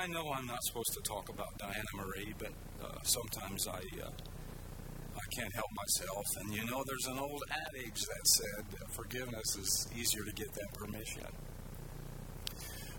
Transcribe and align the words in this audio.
I 0.00 0.06
know 0.06 0.32
I'm 0.32 0.46
not 0.46 0.62
supposed 0.64 0.94
to 0.94 1.00
talk 1.02 1.28
about 1.28 1.58
Diana 1.58 1.84
Marie, 1.94 2.32
but 2.38 2.52
uh, 2.82 3.02
sometimes 3.02 3.68
I 3.68 3.82
uh, 4.02 4.08
I 5.14 5.34
can't 5.36 5.52
help 5.52 5.68
myself. 5.76 6.24
And 6.38 6.54
you 6.54 6.64
know, 6.64 6.82
there's 6.86 7.06
an 7.06 7.18
old 7.18 7.42
adage 7.50 8.00
that 8.00 8.26
said 8.26 8.64
forgiveness 8.88 9.56
is 9.56 9.88
easier 9.94 10.24
to 10.24 10.32
get 10.32 10.48
than 10.54 10.66
permission. 10.72 11.26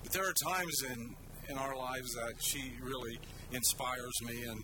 But 0.03 0.11
there 0.11 0.29
are 0.29 0.33
times 0.53 0.83
in 0.83 1.15
in 1.49 1.57
our 1.57 1.75
lives 1.75 2.13
that 2.13 2.33
she 2.39 2.73
really 2.83 3.17
inspires 3.51 4.21
me, 4.23 4.43
and 4.43 4.63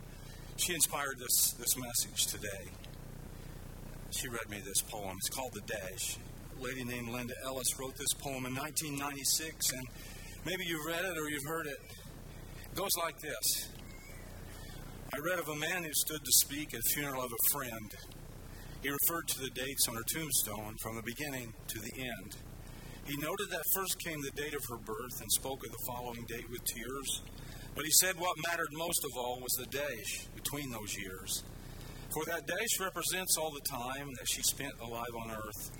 she 0.57 0.75
inspired 0.75 1.17
this 1.17 1.53
this 1.53 1.75
message 1.75 2.27
today. 2.27 2.69
She 4.11 4.27
read 4.27 4.47
me 4.47 4.59
this 4.63 4.83
poem. 4.83 5.15
It's 5.17 5.29
called 5.29 5.53
The 5.53 5.61
Dash. 5.61 6.17
A 6.59 6.63
lady 6.63 6.83
named 6.83 7.09
Linda 7.09 7.33
Ellis 7.43 7.79
wrote 7.79 7.97
this 7.97 8.13
poem 8.13 8.45
in 8.45 8.53
1996, 8.53 9.73
and 9.73 9.87
maybe 10.45 10.65
you've 10.65 10.85
read 10.85 11.03
it 11.03 11.17
or 11.17 11.29
you've 11.29 11.45
heard 11.45 11.65
it. 11.65 11.79
Goes 12.77 12.95
like 12.99 13.19
this 13.19 13.69
I 15.11 15.17
read 15.17 15.39
of 15.39 15.47
a 15.47 15.55
man 15.55 15.83
who 15.83 15.93
stood 15.93 16.23
to 16.23 16.31
speak 16.45 16.75
at 16.75 16.81
the 16.83 16.89
funeral 16.93 17.23
of 17.23 17.31
a 17.31 17.49
friend. 17.49 17.91
He 18.83 18.89
referred 18.89 19.27
to 19.29 19.39
the 19.39 19.49
dates 19.49 19.87
on 19.89 19.95
her 19.95 20.03
tombstone 20.13 20.75
from 20.83 20.95
the 20.95 21.01
beginning 21.01 21.55
to 21.69 21.79
the 21.79 21.91
end. 21.97 22.37
He 23.07 23.17
noted 23.17 23.49
that 23.49 23.63
first 23.73 23.97
came 23.97 24.21
the 24.21 24.39
date 24.39 24.53
of 24.53 24.61
her 24.69 24.77
birth 24.77 25.19
and 25.19 25.31
spoke 25.31 25.65
of 25.65 25.71
the 25.71 25.85
following 25.87 26.23
date 26.27 26.47
with 26.51 26.63
tears. 26.65 27.23
But 27.73 27.85
he 27.85 27.91
said 27.99 28.13
what 28.15 28.37
mattered 28.47 28.69
most 28.73 29.03
of 29.05 29.17
all 29.17 29.39
was 29.41 29.57
the 29.57 29.75
dash 29.75 30.27
between 30.35 30.69
those 30.69 30.95
years. 30.99 31.43
For 32.13 32.25
that 32.25 32.45
dash 32.45 32.79
represents 32.79 33.39
all 33.39 33.49
the 33.49 33.67
time 33.71 34.09
that 34.19 34.29
she 34.29 34.43
spent 34.43 34.73
alive 34.79 35.15
on 35.19 35.31
earth. 35.31 35.71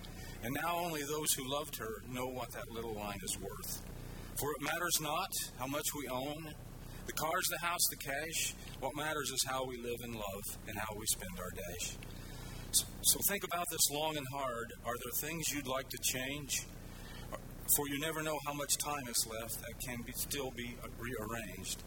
And 0.41 0.55
now 0.55 0.77
only 0.77 1.03
those 1.03 1.31
who 1.33 1.47
loved 1.47 1.77
her 1.77 2.01
know 2.09 2.25
what 2.25 2.53
that 2.53 2.71
little 2.71 2.95
line 2.95 3.19
is 3.21 3.37
worth. 3.39 3.83
For 4.39 4.49
it 4.53 4.63
matters 4.63 4.97
not 4.99 5.29
how 5.59 5.67
much 5.67 5.85
we 5.95 6.07
own, 6.07 6.55
the 7.07 7.13
cars, 7.13 7.47
the 7.49 7.65
house, 7.65 7.87
the 7.89 7.95
cash. 7.95 8.53
What 8.79 8.95
matters 8.95 9.31
is 9.31 9.43
how 9.47 9.65
we 9.65 9.77
live 9.77 10.01
and 10.03 10.13
love 10.13 10.57
and 10.67 10.77
how 10.77 10.95
we 10.97 11.05
spend 11.07 11.31
our 11.39 11.49
days. 11.49 11.97
So, 12.71 12.85
so 13.01 13.19
think 13.27 13.43
about 13.43 13.65
this 13.71 13.89
long 13.91 14.17
and 14.17 14.27
hard. 14.31 14.73
Are 14.85 14.95
there 15.01 15.29
things 15.29 15.51
you'd 15.51 15.67
like 15.67 15.89
to 15.89 15.97
change? 16.01 16.65
For 17.75 17.87
you 17.87 17.99
never 17.99 18.21
know 18.21 18.37
how 18.45 18.53
much 18.53 18.77
time 18.77 19.07
is 19.09 19.27
left 19.27 19.59
that 19.61 19.73
can 19.85 20.01
be, 20.05 20.13
still 20.13 20.51
be 20.51 20.75
rearranged. 20.99 21.83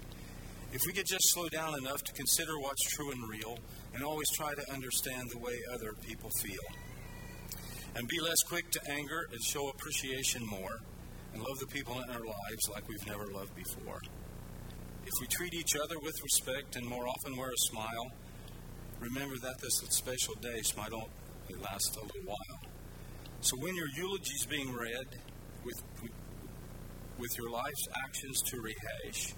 If 0.72 0.82
we 0.86 0.92
could 0.92 1.06
just 1.06 1.32
slow 1.32 1.48
down 1.48 1.74
enough 1.78 2.02
to 2.04 2.12
consider 2.12 2.58
what's 2.58 2.82
true 2.94 3.10
and 3.10 3.28
real 3.28 3.58
and 3.94 4.04
always 4.04 4.30
try 4.36 4.54
to 4.54 4.72
understand 4.72 5.30
the 5.30 5.38
way 5.38 5.60
other 5.72 5.92
people 6.06 6.30
feel. 6.40 6.62
And 7.96 8.06
be 8.06 8.20
less 8.20 8.42
quick 8.46 8.70
to 8.70 8.80
anger 8.90 9.26
and 9.32 9.42
show 9.42 9.68
appreciation 9.68 10.46
more 10.46 10.78
and 11.34 11.42
love 11.42 11.58
the 11.58 11.66
people 11.66 12.00
in 12.00 12.10
our 12.10 12.24
lives 12.24 12.68
like 12.72 12.88
we've 12.88 13.06
never 13.06 13.26
loved 13.26 13.54
before. 13.56 14.00
If 15.12 15.20
we 15.20 15.26
treat 15.26 15.54
each 15.54 15.74
other 15.74 15.98
with 15.98 16.14
respect 16.22 16.76
and 16.76 16.86
more 16.86 17.08
often 17.08 17.36
wear 17.36 17.48
a 17.48 17.56
smile, 17.56 18.12
remember 19.00 19.34
that 19.42 19.58
this 19.60 19.82
special 19.88 20.34
day 20.34 20.62
might 20.76 20.92
only 20.92 21.08
last 21.60 21.96
a 21.96 22.00
little 22.00 22.22
while. 22.26 22.60
So 23.40 23.56
when 23.56 23.74
your 23.74 23.88
eulogy 23.96 24.34
is 24.34 24.46
being 24.46 24.72
read 24.72 25.08
with, 25.64 25.82
with 27.18 27.30
your 27.36 27.50
life's 27.50 27.88
actions 28.04 28.40
to 28.50 28.60
rehash, 28.60 29.34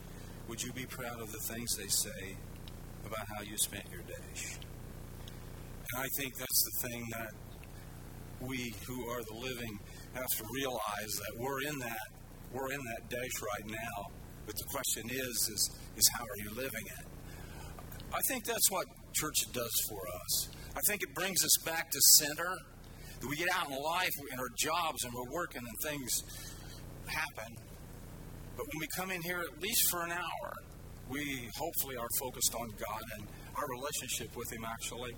would 0.47 0.63
you 0.63 0.75
be 0.75 0.85
proud 0.85 1.23
of 1.23 1.33
the 1.33 1.39
things 1.39 1.75
they 1.77 1.89
say 1.89 2.37
about 3.07 3.27
how 3.35 3.43
you 3.43 3.57
spent 3.57 3.85
your 3.91 4.03
days? 4.03 4.59
And 5.95 6.03
I 6.05 6.09
think 6.19 6.37
that's 6.37 6.65
the 6.65 6.89
thing 6.89 7.07
that 7.13 7.33
we 8.43 8.75
who 8.87 9.09
are 9.09 9.23
the 9.23 9.39
living 9.41 9.79
have 10.13 10.29
to 10.37 10.45
realize 10.53 11.13
that 11.17 11.33
we're 11.39 11.63
in 11.63 11.79
that 11.79 12.09
we're 12.53 12.73
in 12.73 12.81
that 12.85 13.09
dash 13.09 13.41
right 13.41 13.71
now. 13.71 14.22
But 14.53 14.67
the 14.67 14.71
question 14.71 15.09
is, 15.09 15.49
is, 15.49 15.71
is 15.97 16.11
how 16.19 16.25
are 16.25 16.37
you 16.45 16.51
living 16.51 16.85
it? 16.85 17.07
I 18.13 18.21
think 18.29 18.45
that's 18.45 18.71
what 18.71 18.85
church 19.15 19.51
does 19.53 19.73
for 19.89 20.01
us. 20.15 20.49
I 20.77 20.81
think 20.87 21.03
it 21.03 21.15
brings 21.15 21.43
us 21.43 21.57
back 21.65 21.91
to 21.91 21.99
center. 22.19 22.53
That 23.21 23.29
we 23.29 23.37
get 23.37 23.49
out 23.55 23.71
in 23.71 23.83
life, 23.83 24.11
in 24.31 24.39
our 24.39 24.51
jobs, 24.59 25.05
and 25.05 25.15
we're 25.15 25.33
working, 25.33 25.63
and 25.63 25.91
things 25.91 26.11
happen. 27.07 27.57
But 28.57 28.67
when 28.67 28.81
we 28.81 28.89
come 28.95 29.11
in 29.11 29.23
here, 29.23 29.41
at 29.41 29.63
least 29.63 29.89
for 29.91 30.03
an 30.03 30.13
hour, 30.13 30.53
we 31.09 31.49
hopefully 31.57 31.97
are 31.97 32.09
focused 32.19 32.55
on 32.55 32.69
God 32.69 33.03
and 33.17 33.27
our 33.57 33.69
relationship 33.71 34.37
with 34.37 34.53
Him 34.53 34.67
actually. 34.67 35.13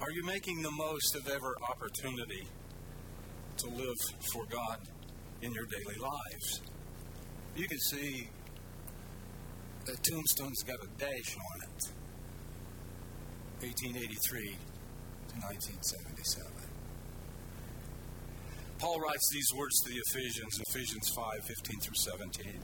Are 0.00 0.10
you 0.10 0.24
making 0.24 0.62
the 0.62 0.70
most 0.72 1.14
of 1.14 1.28
every 1.28 1.54
opportunity 1.70 2.48
to 3.58 3.68
live 3.68 3.96
for 4.32 4.44
God 4.46 4.78
in 5.42 5.52
your 5.52 5.66
daily 5.66 5.98
lives? 6.00 6.60
You 7.56 7.68
can 7.68 7.78
see 7.78 8.28
the 9.86 9.96
tombstone's 10.02 10.62
got 10.64 10.76
a 10.82 10.88
dash 10.98 11.36
on 11.36 11.62
it 11.62 11.88
1883 13.62 14.58
to 15.28 15.34
1977. 15.38 16.50
Paul 18.78 18.98
writes 19.00 19.30
these 19.32 19.48
words 19.56 19.80
to 19.84 19.90
the 19.90 20.00
Ephesians, 20.10 20.60
Ephesians 20.68 21.08
5 21.14 21.44
15 21.46 21.80
through 21.80 21.94
17. 21.94 22.60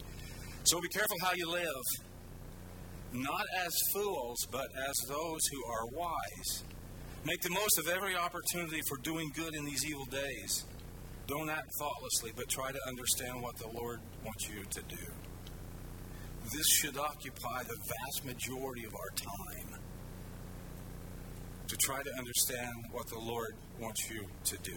So 0.65 0.81
be 0.81 0.89
careful 0.89 1.17
how 1.23 1.33
you 1.35 1.49
live, 1.49 1.85
not 3.13 3.47
as 3.65 3.73
fools, 3.95 4.47
but 4.51 4.67
as 4.77 4.95
those 5.09 5.41
who 5.53 5.65
are 5.71 5.87
wise. 5.95 6.65
Make 7.25 7.41
the 7.43 7.51
most 7.51 7.79
of 7.79 7.89
every 7.89 8.17
opportunity 8.17 8.81
for 8.89 8.97
doing 8.99 9.31
good 9.37 9.55
in 9.55 9.65
these 9.65 9.85
evil 9.87 10.07
days. 10.07 10.65
Don't 11.31 11.49
act 11.49 11.73
thoughtlessly, 11.79 12.33
but 12.35 12.49
try 12.49 12.73
to 12.73 12.79
understand 12.89 13.41
what 13.41 13.57
the 13.57 13.69
Lord 13.69 14.01
wants 14.25 14.49
you 14.49 14.65
to 14.69 14.83
do. 14.83 15.07
This 16.53 16.67
should 16.67 16.99
occupy 16.99 17.63
the 17.63 17.77
vast 17.77 18.25
majority 18.25 18.85
of 18.85 18.93
our 18.97 19.11
time 19.15 19.79
to 21.69 21.77
try 21.77 22.03
to 22.03 22.11
understand 22.19 22.73
what 22.91 23.07
the 23.07 23.19
Lord 23.21 23.55
wants 23.79 24.11
you 24.11 24.27
to 24.43 24.59
do. 24.65 24.77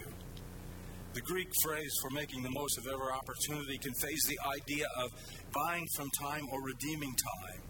The 1.14 1.22
Greek 1.22 1.48
phrase 1.60 1.92
for 2.00 2.10
making 2.10 2.44
the 2.44 2.50
most 2.50 2.78
of 2.78 2.86
every 2.86 3.10
opportunity 3.12 3.76
conveys 3.78 4.22
the 4.28 4.38
idea 4.46 4.86
of 4.96 5.10
buying 5.52 5.86
from 5.96 6.08
time 6.10 6.46
or 6.52 6.62
redeeming 6.62 7.16
time. 7.42 7.62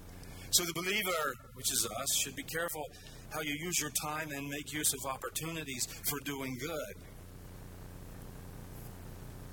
So 0.51 0.63
the 0.65 0.75
believer, 0.75 1.33
which 1.55 1.73
is 1.73 1.89
us, 2.03 2.17
should 2.17 2.37
be 2.37 2.43
careful 2.43 2.85
how 3.31 3.41
you 3.41 3.55
use 3.59 3.81
your 3.81 3.93
time 4.03 4.31
and 4.31 4.47
make 4.47 4.75
use 4.75 4.93
of 4.93 5.11
opportunities 5.11 5.87
for 6.05 6.19
doing 6.27 6.59
good. 6.61 7.14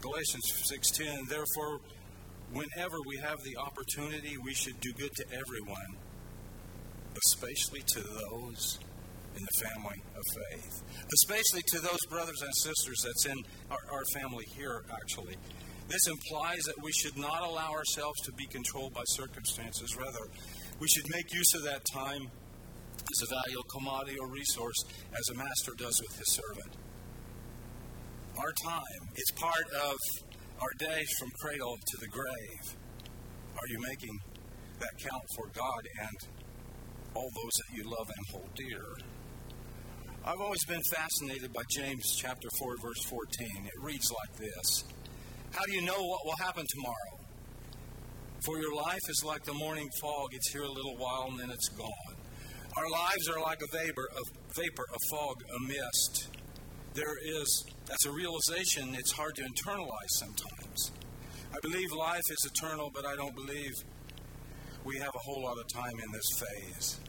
Galatians 0.01 0.51
6:10 0.65 1.29
Therefore 1.29 1.79
whenever 2.51 2.97
we 3.05 3.17
have 3.17 3.41
the 3.43 3.55
opportunity 3.57 4.37
we 4.37 4.53
should 4.53 4.79
do 4.81 4.91
good 4.93 5.11
to 5.15 5.25
everyone 5.31 5.97
especially 7.25 7.81
to 7.81 8.01
those 8.01 8.79
in 9.35 9.43
the 9.43 9.65
family 9.65 10.03
of 10.15 10.23
faith, 10.35 10.83
especially 11.13 11.61
to 11.67 11.79
those 11.79 11.99
brothers 12.09 12.41
and 12.41 12.53
sisters 12.55 13.01
that's 13.05 13.25
in 13.25 13.37
our, 13.69 13.79
our 13.91 14.03
family 14.13 14.45
here, 14.55 14.83
actually. 14.91 15.35
This 15.87 16.07
implies 16.07 16.63
that 16.63 16.75
we 16.81 16.91
should 16.91 17.17
not 17.17 17.41
allow 17.43 17.71
ourselves 17.71 18.19
to 18.21 18.31
be 18.33 18.45
controlled 18.47 18.93
by 18.93 19.03
circumstances. 19.05 19.95
Rather, 19.97 20.25
we 20.79 20.87
should 20.87 21.09
make 21.09 21.33
use 21.33 21.53
of 21.55 21.63
that 21.63 21.81
time 21.93 22.29
as 23.11 23.21
a 23.23 23.35
valuable 23.43 23.63
commodity 23.63 24.17
or 24.19 24.27
resource 24.27 24.83
as 25.13 25.29
a 25.29 25.37
master 25.37 25.71
does 25.77 25.99
with 26.07 26.17
his 26.17 26.31
servant. 26.31 26.71
Our 28.41 28.53
time, 28.53 29.03
it's 29.15 29.31
part 29.31 29.65
of 29.85 29.97
our 30.61 30.73
days 30.79 31.07
from 31.19 31.29
cradle 31.41 31.75
to 31.75 31.97
the 31.99 32.07
grave. 32.07 32.75
Are 33.53 33.67
you 33.69 33.77
making 33.87 34.17
that 34.79 34.89
count 34.97 35.21
for 35.35 35.45
God 35.53 35.81
and 36.01 36.17
all 37.13 37.29
those 37.35 37.51
that 37.53 37.77
you 37.77 37.83
love 37.83 38.09
and 38.09 38.25
hold 38.31 38.49
dear? 38.55 38.81
I've 40.25 40.39
always 40.39 40.65
been 40.65 40.81
fascinated 40.91 41.53
by 41.53 41.61
James 41.69 42.15
chapter 42.17 42.47
4 42.57 42.77
verse 42.81 43.03
14. 43.05 43.47
It 43.65 43.83
reads 43.83 44.09
like 44.09 44.39
this. 44.39 44.85
How 45.51 45.61
do 45.65 45.73
you 45.73 45.83
know 45.83 46.01
what 46.01 46.25
will 46.25 46.37
happen 46.37 46.65
tomorrow? 46.67 47.17
For 48.43 48.59
your 48.59 48.73
life 48.73 49.05
is 49.07 49.21
like 49.23 49.43
the 49.43 49.53
morning 49.53 49.87
fog. 50.01 50.29
It's 50.31 50.51
here 50.51 50.63
a 50.63 50.71
little 50.71 50.97
while 50.97 51.27
and 51.29 51.39
then 51.39 51.51
it's 51.51 51.69
gone. 51.69 52.15
Our 52.75 52.89
lives 52.89 53.29
are 53.29 53.39
like 53.39 53.59
a 53.61 53.77
vapor, 53.77 54.07
a 54.15 54.23
vapor, 54.55 54.85
a 54.89 55.15
fog, 55.15 55.35
a 55.43 55.67
mist. 55.67 56.40
There 56.93 57.17
is 57.23 57.65
that's 57.85 58.05
a 58.05 58.11
realization 58.11 58.95
it's 58.95 59.11
hard 59.11 59.35
to 59.35 59.43
internalize 59.43 60.09
sometimes. 60.09 60.91
I 61.53 61.59
believe 61.61 61.91
life 61.91 62.23
is 62.29 62.49
eternal, 62.53 62.89
but 62.93 63.05
I 63.05 63.15
don't 63.15 63.35
believe 63.35 63.73
we 64.83 64.97
have 64.97 65.11
a 65.13 65.19
whole 65.19 65.43
lot 65.43 65.57
of 65.57 65.67
time 65.73 65.99
in 65.99 66.11
this 66.11 66.39
phase 66.39 66.99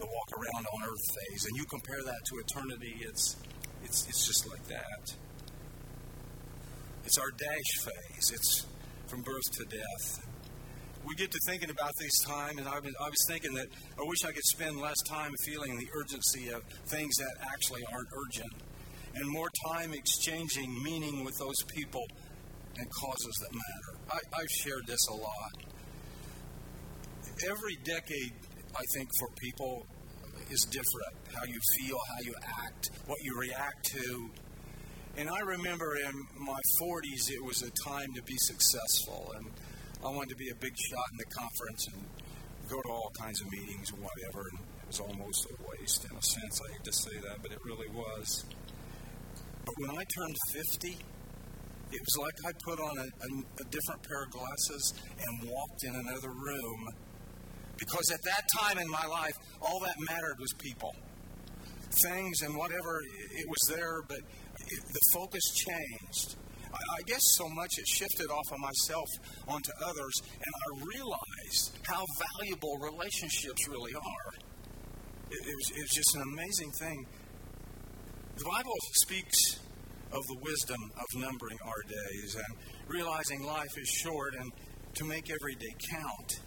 the 0.00 0.06
walk 0.06 0.30
around 0.32 0.64
on 0.64 0.88
earth 0.88 1.06
phase, 1.14 1.44
and 1.44 1.56
you 1.56 1.64
compare 1.66 2.02
that 2.02 2.20
to 2.24 2.38
eternity, 2.38 2.96
it's, 3.02 3.36
it's, 3.84 4.08
it's 4.08 4.26
just 4.26 4.48
like 4.48 4.66
that. 4.68 5.14
It's 7.04 7.18
our 7.18 7.30
dash 7.36 7.84
phase, 7.84 8.30
it's 8.32 8.66
from 9.06 9.22
birth 9.22 9.50
to 9.58 9.64
death. 9.64 10.26
We 11.04 11.14
get 11.16 11.30
to 11.32 11.38
thinking 11.46 11.70
about 11.70 11.92
these 11.98 12.18
times, 12.26 12.58
and 12.58 12.68
I—I 12.68 13.08
was 13.08 13.24
thinking 13.26 13.54
that 13.54 13.66
I 13.98 14.02
wish 14.04 14.24
I 14.24 14.32
could 14.32 14.44
spend 14.44 14.76
less 14.76 15.00
time 15.08 15.32
feeling 15.44 15.78
the 15.78 15.88
urgency 15.94 16.48
of 16.50 16.62
things 16.86 17.16
that 17.16 17.32
actually 17.52 17.82
aren't 17.92 18.08
urgent, 18.12 18.52
and 19.14 19.28
more 19.28 19.48
time 19.66 19.92
exchanging 19.92 20.82
meaning 20.82 21.24
with 21.24 21.36
those 21.38 21.62
people 21.74 22.06
and 22.76 22.86
causes 22.90 23.34
that 23.42 23.52
matter. 23.52 24.00
I, 24.12 24.40
I've 24.40 24.50
shared 24.50 24.86
this 24.86 25.08
a 25.08 25.14
lot 25.14 25.70
every 27.48 27.76
decade, 27.84 28.32
I 28.76 28.82
think, 28.94 29.08
for 29.18 29.28
people 29.40 29.86
is 30.50 30.66
different. 30.70 31.14
How 31.34 31.44
you 31.44 31.58
feel, 31.78 31.96
how 32.08 32.20
you 32.22 32.34
act, 32.64 32.90
what 33.06 33.18
you 33.22 33.38
react 33.38 33.84
to. 33.92 34.30
And 35.16 35.28
I 35.28 35.40
remember 35.40 35.96
in 35.96 36.14
my 36.38 36.58
40s, 36.82 37.30
it 37.30 37.44
was 37.44 37.62
a 37.62 37.70
time 37.88 38.08
to 38.14 38.22
be 38.22 38.36
successful. 38.38 39.32
And 39.36 39.46
I 40.04 40.08
wanted 40.08 40.30
to 40.30 40.36
be 40.36 40.50
a 40.50 40.54
big 40.54 40.74
shot 40.76 41.06
in 41.12 41.18
the 41.18 41.30
conference 41.36 41.86
and 41.92 42.04
go 42.68 42.80
to 42.80 42.88
all 42.88 43.12
kinds 43.18 43.40
of 43.40 43.50
meetings 43.50 43.90
and 43.92 44.02
whatever. 44.02 44.46
And 44.52 44.60
it 44.82 44.86
was 44.86 45.00
almost 45.00 45.46
a 45.46 45.54
waste 45.70 46.06
in 46.10 46.16
a 46.16 46.22
sense. 46.22 46.60
I 46.68 46.72
hate 46.72 46.84
to 46.84 46.92
say 46.92 47.16
that, 47.28 47.42
but 47.42 47.52
it 47.52 47.58
really 47.64 47.88
was. 47.88 48.44
But 49.70 49.88
when 49.88 49.98
I 49.98 50.04
turned 50.04 50.36
50, 50.52 50.88
it 50.88 52.00
was 52.00 52.16
like 52.18 52.34
I 52.46 52.52
put 52.64 52.80
on 52.80 52.98
a, 52.98 53.02
a, 53.02 53.28
a 53.60 53.64
different 53.70 54.02
pair 54.02 54.22
of 54.24 54.30
glasses 54.30 54.94
and 55.18 55.50
walked 55.50 55.84
in 55.84 55.94
another 55.94 56.30
room. 56.30 56.88
Because 57.78 58.10
at 58.10 58.22
that 58.24 58.42
time 58.58 58.78
in 58.78 58.88
my 58.88 59.06
life, 59.06 59.34
all 59.60 59.80
that 59.80 59.94
mattered 60.08 60.36
was 60.38 60.52
people. 60.58 60.94
Things 62.02 62.42
and 62.42 62.56
whatever, 62.56 63.00
it 63.32 63.46
was 63.48 63.76
there, 63.76 64.02
but 64.08 64.18
it, 64.18 64.82
the 64.92 65.00
focus 65.12 65.42
changed. 65.54 66.36
I, 66.72 66.76
I 66.76 67.02
guess 67.06 67.22
so 67.36 67.48
much 67.48 67.70
it 67.78 67.86
shifted 67.86 68.30
off 68.30 68.52
of 68.52 68.58
myself 68.58 69.08
onto 69.48 69.70
others, 69.84 70.14
and 70.34 70.52
I 70.54 70.84
realized 70.94 71.78
how 71.86 72.04
valuable 72.38 72.78
relationships 72.78 73.68
really 73.68 73.94
are. 73.94 74.32
It, 75.30 75.46
it, 75.46 75.54
was, 75.54 75.70
it 75.70 75.82
was 75.82 75.94
just 75.94 76.16
an 76.16 76.22
amazing 76.22 76.70
thing. 76.78 77.06
The 78.40 78.48
Bible 78.48 78.72
speaks 78.94 79.36
of 80.12 80.26
the 80.26 80.38
wisdom 80.40 80.80
of 80.96 81.20
numbering 81.20 81.58
our 81.62 81.82
days 81.86 82.36
and 82.36 82.56
realizing 82.88 83.42
life 83.42 83.76
is 83.76 83.86
short 83.86 84.34
and 84.34 84.50
to 84.94 85.04
make 85.04 85.28
every 85.30 85.56
day 85.56 85.74
count. 85.90 86.40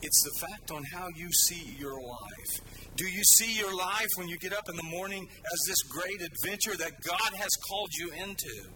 It's 0.00 0.22
the 0.22 0.46
fact 0.46 0.70
on 0.70 0.82
how 0.84 1.08
you 1.14 1.30
see 1.30 1.76
your 1.78 2.00
life. 2.00 2.64
Do 2.96 3.04
you 3.04 3.22
see 3.22 3.54
your 3.54 3.76
life 3.76 4.08
when 4.16 4.28
you 4.28 4.38
get 4.38 4.54
up 4.54 4.66
in 4.70 4.76
the 4.76 4.82
morning 4.84 5.28
as 5.44 5.60
this 5.68 5.82
great 5.82 6.22
adventure 6.22 6.74
that 6.78 6.92
God 7.06 7.34
has 7.36 7.50
called 7.68 7.90
you 7.92 8.10
into? 8.12 8.72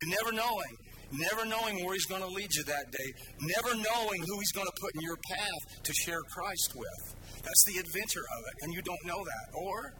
You 0.00 0.08
never 0.08 0.32
knowing, 0.32 0.72
never 1.12 1.44
knowing 1.44 1.84
where 1.84 1.92
He's 1.92 2.06
going 2.06 2.22
to 2.22 2.28
lead 2.28 2.48
you 2.54 2.64
that 2.64 2.90
day, 2.92 3.12
never 3.42 3.74
knowing 3.76 4.22
who 4.22 4.38
He's 4.38 4.52
going 4.52 4.66
to 4.66 4.80
put 4.80 4.94
in 4.94 5.02
your 5.02 5.18
path 5.30 5.82
to 5.82 5.92
share 5.92 6.22
Christ 6.32 6.72
with. 6.74 7.14
That's 7.42 7.64
the 7.66 7.76
adventure 7.76 8.24
of 8.38 8.44
it, 8.46 8.54
and 8.62 8.72
you 8.72 8.80
don't 8.80 9.04
know 9.04 9.22
that. 9.22 9.52
Or 9.52 9.92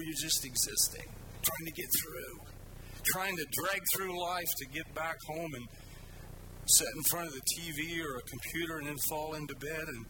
are 0.00 0.04
you're 0.04 0.22
just 0.22 0.44
existing? 0.44 1.08
trying 1.46 1.66
to 1.66 1.72
get 1.72 1.86
through, 2.02 2.40
trying 3.04 3.36
to 3.36 3.44
drag 3.52 3.80
through 3.94 4.20
life 4.20 4.50
to 4.58 4.66
get 4.66 4.94
back 4.94 5.16
home 5.28 5.54
and 5.54 5.66
sit 6.66 6.88
in 6.96 7.02
front 7.04 7.28
of 7.28 7.34
the 7.34 7.42
TV 7.54 8.02
or 8.02 8.18
a 8.18 8.22
computer 8.22 8.78
and 8.78 8.88
then 8.88 8.96
fall 9.08 9.34
into 9.34 9.54
bed 9.54 9.86
and 9.86 10.06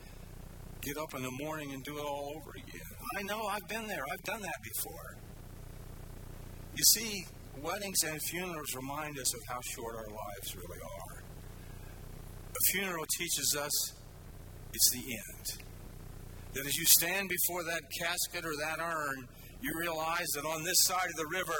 get 0.80 0.96
up 0.96 1.14
in 1.14 1.22
the 1.22 1.44
morning 1.44 1.72
and 1.72 1.84
do 1.84 1.98
it 1.98 2.04
all 2.04 2.32
over 2.36 2.50
again. 2.56 2.90
I 3.18 3.22
know, 3.22 3.46
I've 3.46 3.68
been 3.68 3.86
there, 3.86 4.02
I've 4.10 4.22
done 4.22 4.40
that 4.40 4.58
before. 4.62 5.16
You 6.74 6.84
see, 6.84 7.24
weddings 7.62 8.02
and 8.04 8.20
funerals 8.30 8.74
remind 8.74 9.18
us 9.18 9.34
of 9.34 9.40
how 9.48 9.60
short 9.74 9.96
our 9.96 10.08
lives 10.08 10.56
really 10.56 10.80
are. 10.80 11.22
A 12.50 12.72
funeral 12.72 13.04
teaches 13.18 13.56
us 13.58 13.92
it's 14.72 14.90
the 14.90 14.98
end. 14.98 15.64
That 16.54 16.66
as 16.66 16.76
you 16.76 16.84
stand 16.86 17.28
before 17.28 17.64
that 17.64 17.82
casket 17.98 18.44
or 18.44 18.52
that 18.56 18.78
urn, 18.80 19.26
you 19.66 19.78
realize 19.78 20.26
that 20.34 20.44
on 20.44 20.62
this 20.62 20.76
side 20.84 21.08
of 21.08 21.16
the 21.16 21.26
river, 21.26 21.56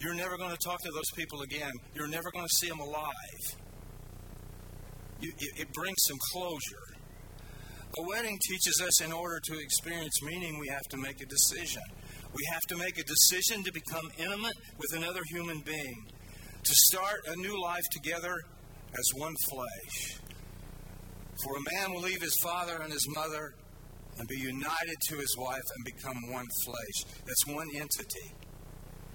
you're 0.00 0.14
never 0.14 0.36
going 0.36 0.50
to 0.50 0.58
talk 0.62 0.80
to 0.82 0.90
those 0.92 1.10
people 1.16 1.40
again. 1.40 1.72
You're 1.94 2.08
never 2.08 2.30
going 2.30 2.44
to 2.44 2.56
see 2.56 2.68
them 2.68 2.80
alive. 2.80 3.42
You, 5.20 5.32
it, 5.38 5.60
it 5.60 5.72
brings 5.72 5.96
some 6.06 6.18
closure. 6.32 6.86
A 7.98 8.02
wedding 8.02 8.38
teaches 8.46 8.82
us 8.84 9.00
in 9.02 9.10
order 9.10 9.40
to 9.44 9.58
experience 9.58 10.22
meaning, 10.22 10.58
we 10.58 10.68
have 10.68 10.82
to 10.90 10.98
make 10.98 11.22
a 11.22 11.26
decision. 11.26 11.82
We 12.34 12.44
have 12.52 12.60
to 12.68 12.76
make 12.76 12.98
a 12.98 13.04
decision 13.04 13.64
to 13.64 13.72
become 13.72 14.10
intimate 14.18 14.56
with 14.76 14.92
another 14.92 15.22
human 15.30 15.60
being, 15.60 16.06
to 16.62 16.74
start 16.74 17.20
a 17.28 17.36
new 17.36 17.58
life 17.62 17.84
together 17.90 18.34
as 18.92 19.10
one 19.14 19.34
flesh. 19.48 20.18
For 21.42 21.56
a 21.56 21.74
man 21.74 21.94
will 21.94 22.02
leave 22.02 22.20
his 22.20 22.36
father 22.42 22.80
and 22.82 22.92
his 22.92 23.06
mother 23.14 23.54
and 24.18 24.28
be 24.28 24.38
united 24.38 24.96
to 25.08 25.16
his 25.16 25.36
wife 25.38 25.66
and 25.76 25.84
become 25.84 26.16
one 26.30 26.46
flesh. 26.64 27.20
That's 27.26 27.46
one 27.46 27.68
entity. 27.74 28.32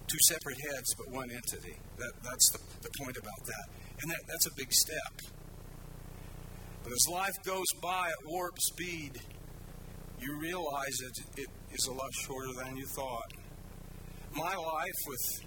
Two 0.07 0.18
separate 0.27 0.57
heads, 0.69 0.94
but 0.98 1.09
one 1.09 1.30
entity. 1.31 1.77
That, 1.98 2.12
that's 2.24 2.51
the, 2.51 2.59
the 2.81 2.89
point 3.03 3.18
about 3.18 3.42
that. 3.45 3.65
And 4.01 4.12
that, 4.12 4.21
that's 4.27 4.48
a 4.48 4.56
big 4.57 4.71
step. 4.71 5.33
But 6.83 6.92
as 6.92 7.06
life 7.12 7.36
goes 7.45 7.68
by 7.81 8.09
at 8.09 8.25
warp 8.25 8.57
speed, 8.59 9.21
you 10.19 10.38
realize 10.39 10.98
that 11.01 11.42
it 11.42 11.47
is 11.71 11.88
a 11.88 11.94
lot 11.94 12.13
shorter 12.13 12.54
than 12.63 12.75
you 12.75 12.86
thought. 12.86 13.31
My 14.36 14.56
life 14.56 15.00
with 15.07 15.45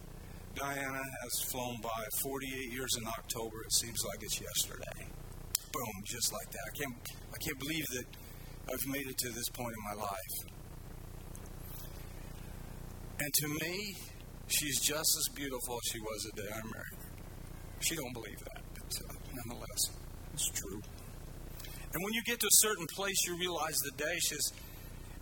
Diana 0.54 1.02
has 1.22 1.50
flown 1.50 1.76
by 1.82 2.04
48 2.22 2.72
years 2.72 2.96
in 2.96 3.06
October. 3.06 3.62
It 3.64 3.72
seems 3.72 3.98
like 4.06 4.22
it's 4.22 4.40
yesterday. 4.40 5.10
Boom, 5.72 6.02
just 6.04 6.32
like 6.32 6.50
that. 6.50 6.64
I 6.66 6.78
can't, 6.78 6.94
I 7.32 7.38
can't 7.44 7.58
believe 7.58 7.86
that 7.94 8.04
I've 8.72 8.86
made 8.86 9.06
it 9.06 9.18
to 9.18 9.30
this 9.30 9.48
point 9.50 9.74
in 9.76 9.96
my 9.96 10.02
life. 10.02 10.54
And 13.20 13.32
to 13.32 13.48
me, 13.64 13.96
she's 14.48 14.80
just 14.80 15.16
as 15.18 15.34
beautiful 15.34 15.74
as 15.76 15.92
she 15.92 16.00
was 16.00 16.22
the 16.22 16.42
day 16.42 16.48
I 16.48 16.60
married 16.62 16.98
her. 16.98 17.14
She 17.80 17.94
don't 17.96 18.12
believe 18.12 18.38
that, 18.38 18.62
but 18.74 18.90
uh, 19.08 19.14
nonetheless, 19.32 19.82
it's 20.32 20.48
true. 20.50 20.80
And 21.92 22.02
when 22.02 22.12
you 22.12 22.22
get 22.24 22.40
to 22.40 22.46
a 22.46 22.58
certain 22.66 22.86
place, 22.96 23.16
you 23.26 23.38
realize 23.38 23.74
the 23.76 23.92
dash 23.96 24.32
is, 24.32 24.52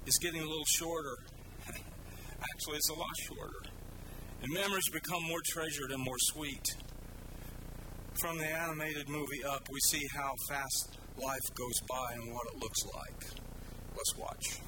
is 0.07 0.19
getting 0.23 0.41
a 0.41 0.47
little 0.47 0.65
shorter. 0.65 1.17
Actually, 1.69 2.77
it's 2.77 2.89
a 2.89 2.95
lot 2.95 3.11
shorter. 3.29 3.63
And 4.43 4.53
memories 4.55 4.89
become 4.91 5.23
more 5.29 5.41
treasured 5.51 5.91
and 5.91 6.03
more 6.03 6.19
sweet. 6.33 6.65
From 8.21 8.39
the 8.39 8.47
animated 8.47 9.09
movie 9.09 9.45
Up, 9.45 9.69
we 9.71 9.81
see 9.81 10.07
how 10.15 10.33
fast 10.49 10.99
life 11.19 11.55
goes 11.55 11.81
by 11.89 12.15
and 12.15 12.33
what 12.33 12.47
it 12.53 12.59
looks 12.61 12.85
like. 12.95 13.25
Let's 13.97 14.17
watch. 14.17 14.61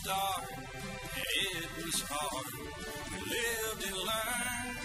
Start, 0.00 0.44
it 1.16 1.68
was 1.84 2.02
hard. 2.08 2.46
We 3.10 3.18
lived 3.30 3.82
and 3.86 3.96
learned 3.96 4.78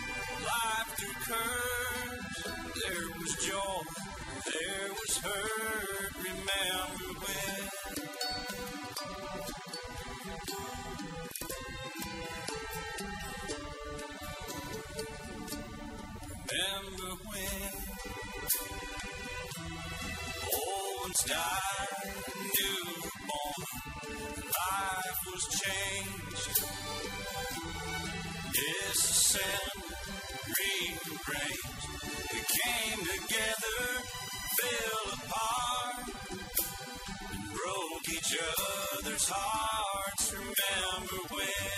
life 0.46 0.90
through 0.98 1.20
curves. 1.30 2.38
There 2.82 3.08
was 3.20 3.32
joy, 3.48 3.84
there 4.54 4.90
was 4.92 5.14
hurt. 5.18 6.14
Remember 6.18 7.10
when? 7.24 7.62
Remember 16.52 17.12
when? 17.30 17.72
Ones 21.04 21.22
died, 21.28 21.65
was 25.36 25.48
changed. 25.48 26.64
December 28.54 29.96
rains. 31.28 31.84
We 32.32 32.40
came 32.64 33.00
together, 33.16 33.82
fell 34.58 35.04
apart, 35.14 36.08
and 37.34 37.44
broke 37.52 38.08
each 38.16 38.32
other's 39.04 39.28
hearts. 39.28 40.32
Remember 40.32 41.20
when? 41.34 41.75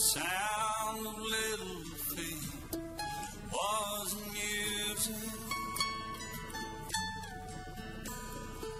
Sound 0.00 1.06
of 1.06 1.18
little 1.20 1.84
feet 2.14 2.80
was 3.52 4.16
music? 4.32 5.14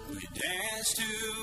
We 0.09 0.27
danced 0.33 0.95
to 0.97 1.40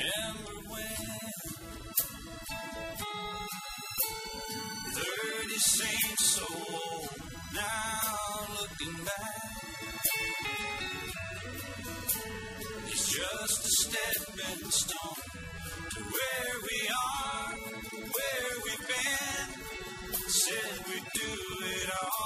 Remember 0.00 0.56
when? 0.70 0.84
Thirty 4.94 5.58
seems 5.58 6.24
so 6.24 6.46
old 6.46 7.08
now, 7.52 8.46
looking 8.60 9.04
back. 9.04 9.42
It's 12.86 13.06
just 13.12 13.66
a 13.66 13.70
stepping 13.82 14.70
stone 14.70 15.24
to 15.94 16.00
where 16.14 16.54
we 16.62 16.78
are, 17.10 17.54
where 18.14 18.52
we've 18.64 18.86
been. 18.86 19.48
Said 20.28 20.86
we'd 20.86 21.08
do 21.14 21.32
it 21.66 21.90
all 22.02 22.17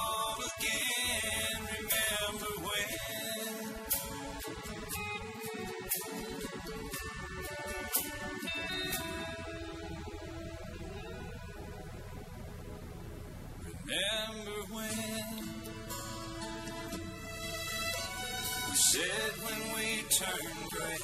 said 18.92 19.32
when 19.44 19.60
we 19.74 20.02
turn 20.20 20.54
gray, 20.70 21.02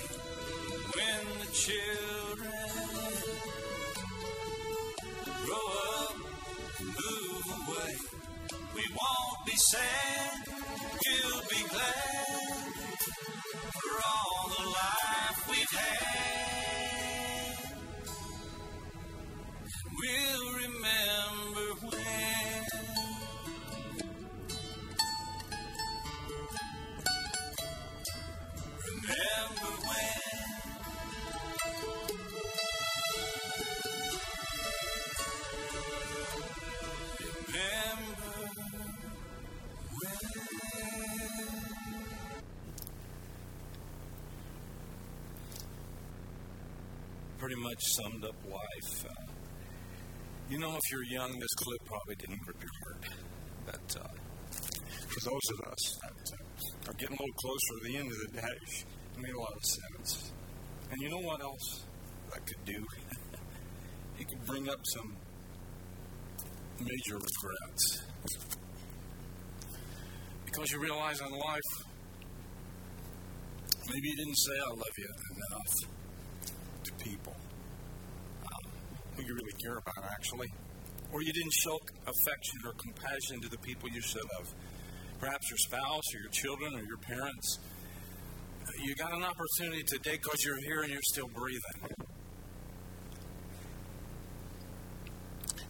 when 0.94 1.24
the 1.40 1.50
children 1.64 2.52
grow 5.46 5.68
up 5.96 6.16
and 6.80 6.88
move 6.88 7.46
away, 7.60 7.94
we 8.74 8.84
won't 8.92 9.40
be 9.46 9.56
sad, 9.56 10.48
we'll 10.48 11.42
be 11.48 11.62
glad 11.70 12.74
for 13.72 13.94
all 14.04 14.50
the 14.58 14.64
life 14.68 14.97
much 47.68 47.84
summed 47.84 48.24
up 48.24 48.36
life. 48.50 49.04
Uh, 49.04 49.32
you 50.48 50.58
know, 50.58 50.74
if 50.74 50.80
you're 50.90 51.04
young, 51.04 51.38
this 51.38 51.54
clip 51.54 51.84
probably 51.84 52.14
didn't 52.14 52.40
heart. 52.40 53.04
But 53.66 53.96
uh, 54.00 54.08
for 55.08 55.20
those 55.28 55.46
of 55.52 55.72
us 55.72 55.98
that 56.02 56.32
uh, 56.32 56.90
are 56.90 56.94
getting 56.94 57.16
a 57.16 57.20
little 57.20 57.36
closer 57.36 57.72
to 57.76 57.92
the 57.92 57.96
end 57.98 58.08
of 58.10 58.18
the 58.24 58.40
day, 58.40 58.58
it 59.14 59.20
made 59.20 59.34
a 59.34 59.38
lot 59.38 59.52
of 59.54 59.64
sense. 59.64 60.32
And 60.90 61.02
you 61.02 61.10
know 61.10 61.20
what 61.20 61.42
else 61.42 61.84
that 62.32 62.46
could 62.46 62.64
do? 62.64 62.82
it 64.18 64.28
could 64.28 64.44
bring 64.46 64.68
up 64.70 64.80
some 64.84 65.16
major 66.80 67.16
regrets. 67.16 68.02
Because 70.46 70.72
you 70.72 70.80
realize 70.80 71.20
in 71.20 71.30
life, 71.30 71.70
maybe 73.86 74.08
you 74.08 74.16
didn't 74.16 74.38
say 74.38 74.52
I 74.56 74.70
love 74.70 74.96
you 74.96 75.08
enough 75.36 75.98
to 76.84 77.04
people. 77.04 77.36
Who 79.18 79.26
you 79.26 79.34
really 79.34 79.52
care 79.62 79.78
about, 79.78 80.10
actually. 80.12 80.48
Or 81.12 81.22
you 81.22 81.32
didn't 81.32 81.52
show 81.52 81.78
affection 82.06 82.58
or 82.64 82.72
compassion 82.78 83.40
to 83.40 83.48
the 83.48 83.58
people 83.58 83.88
you 83.88 84.00
should 84.00 84.22
have. 84.38 84.48
Perhaps 85.18 85.50
your 85.50 85.58
spouse 85.58 86.14
or 86.14 86.20
your 86.20 86.30
children 86.30 86.74
or 86.74 86.84
your 86.84 86.98
parents. 86.98 87.58
You 88.78 88.94
got 88.94 89.12
an 89.12 89.24
opportunity 89.24 89.82
today 89.82 90.18
because 90.22 90.44
you're 90.44 90.60
here 90.60 90.82
and 90.82 90.92
you're 90.92 91.02
still 91.02 91.28
breathing. 91.28 92.06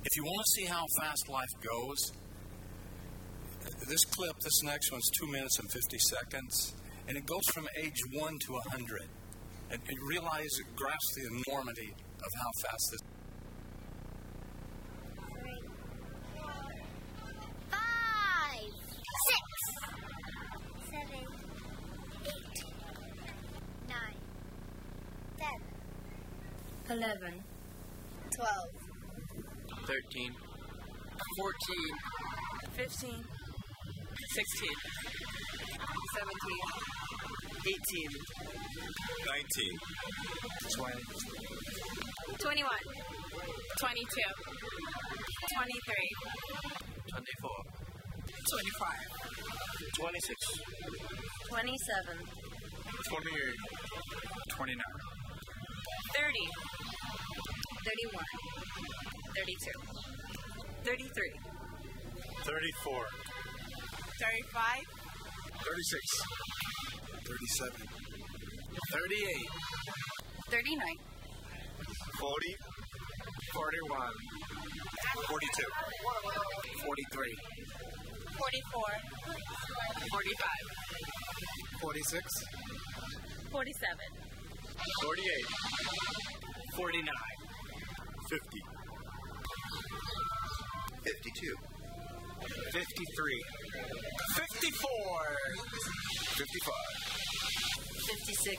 If 0.05 0.17
you 0.17 0.25
want 0.25 0.45
to 0.45 0.61
see 0.61 0.67
how 0.67 0.85
fast 1.01 1.29
life 1.29 1.55
goes, 1.63 2.13
this 3.89 4.05
clip, 4.05 4.37
this 4.41 4.63
next 4.63 4.91
one's 4.93 5.09
two 5.19 5.27
minutes 5.31 5.59
and 5.59 5.71
50 5.71 5.99
seconds, 5.99 6.75
and 7.07 7.17
it 7.17 7.25
goes 7.25 7.45
from 7.55 7.69
age 7.81 8.01
one 8.13 8.39
to 8.47 8.53
100. 8.53 9.03
And 9.71 9.81
you 9.89 10.07
realize, 10.09 10.51
grasp 10.77 11.15
the 11.15 11.27
enormity 11.27 11.93
of 11.93 12.31
how 12.35 12.51
fast 12.69 12.89
this 12.91 13.08
28, 52.09 53.55
29, 54.57 54.85
30. 56.15 56.49
31. 57.85 58.25
32. 59.37 59.73
33. 60.85 61.33
34, 62.45 63.07
35. 64.19 64.85
36, 65.65 66.23
37. 67.25 67.73
38, 68.91 69.37
39. 70.51 70.97
40, 72.19 72.57
41, 73.55 74.13
42, 75.29 75.73
43, 76.85 77.37
44. 78.39 78.85
45. 80.11 81.08
46, 81.81 82.23
47. 83.51 83.99
48, 85.03 85.47
49, 86.77 87.15
50, 88.29 88.63
52, 91.05 91.57
53, 92.73 93.43
54, 94.37 94.79
55, 96.37 96.75
56. 98.07 98.59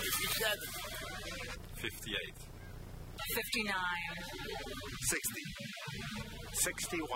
57, 0.00 0.58
58, 1.76 2.34
59. 3.34 3.74
60, 5.00 5.42
61, 6.52 7.08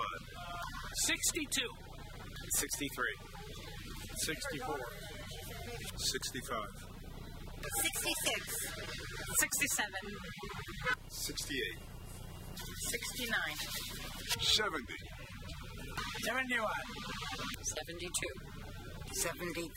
62, 1.06 1.68
63, 2.56 3.33
64, 4.16 4.78
65, 5.96 6.58
66. 7.82 8.68
67. 9.38 9.92
68, 11.08 11.78
69. 12.90 13.40
70, 14.40 14.84
71, 16.24 16.70
72. 17.62 18.10
73, 19.12 19.70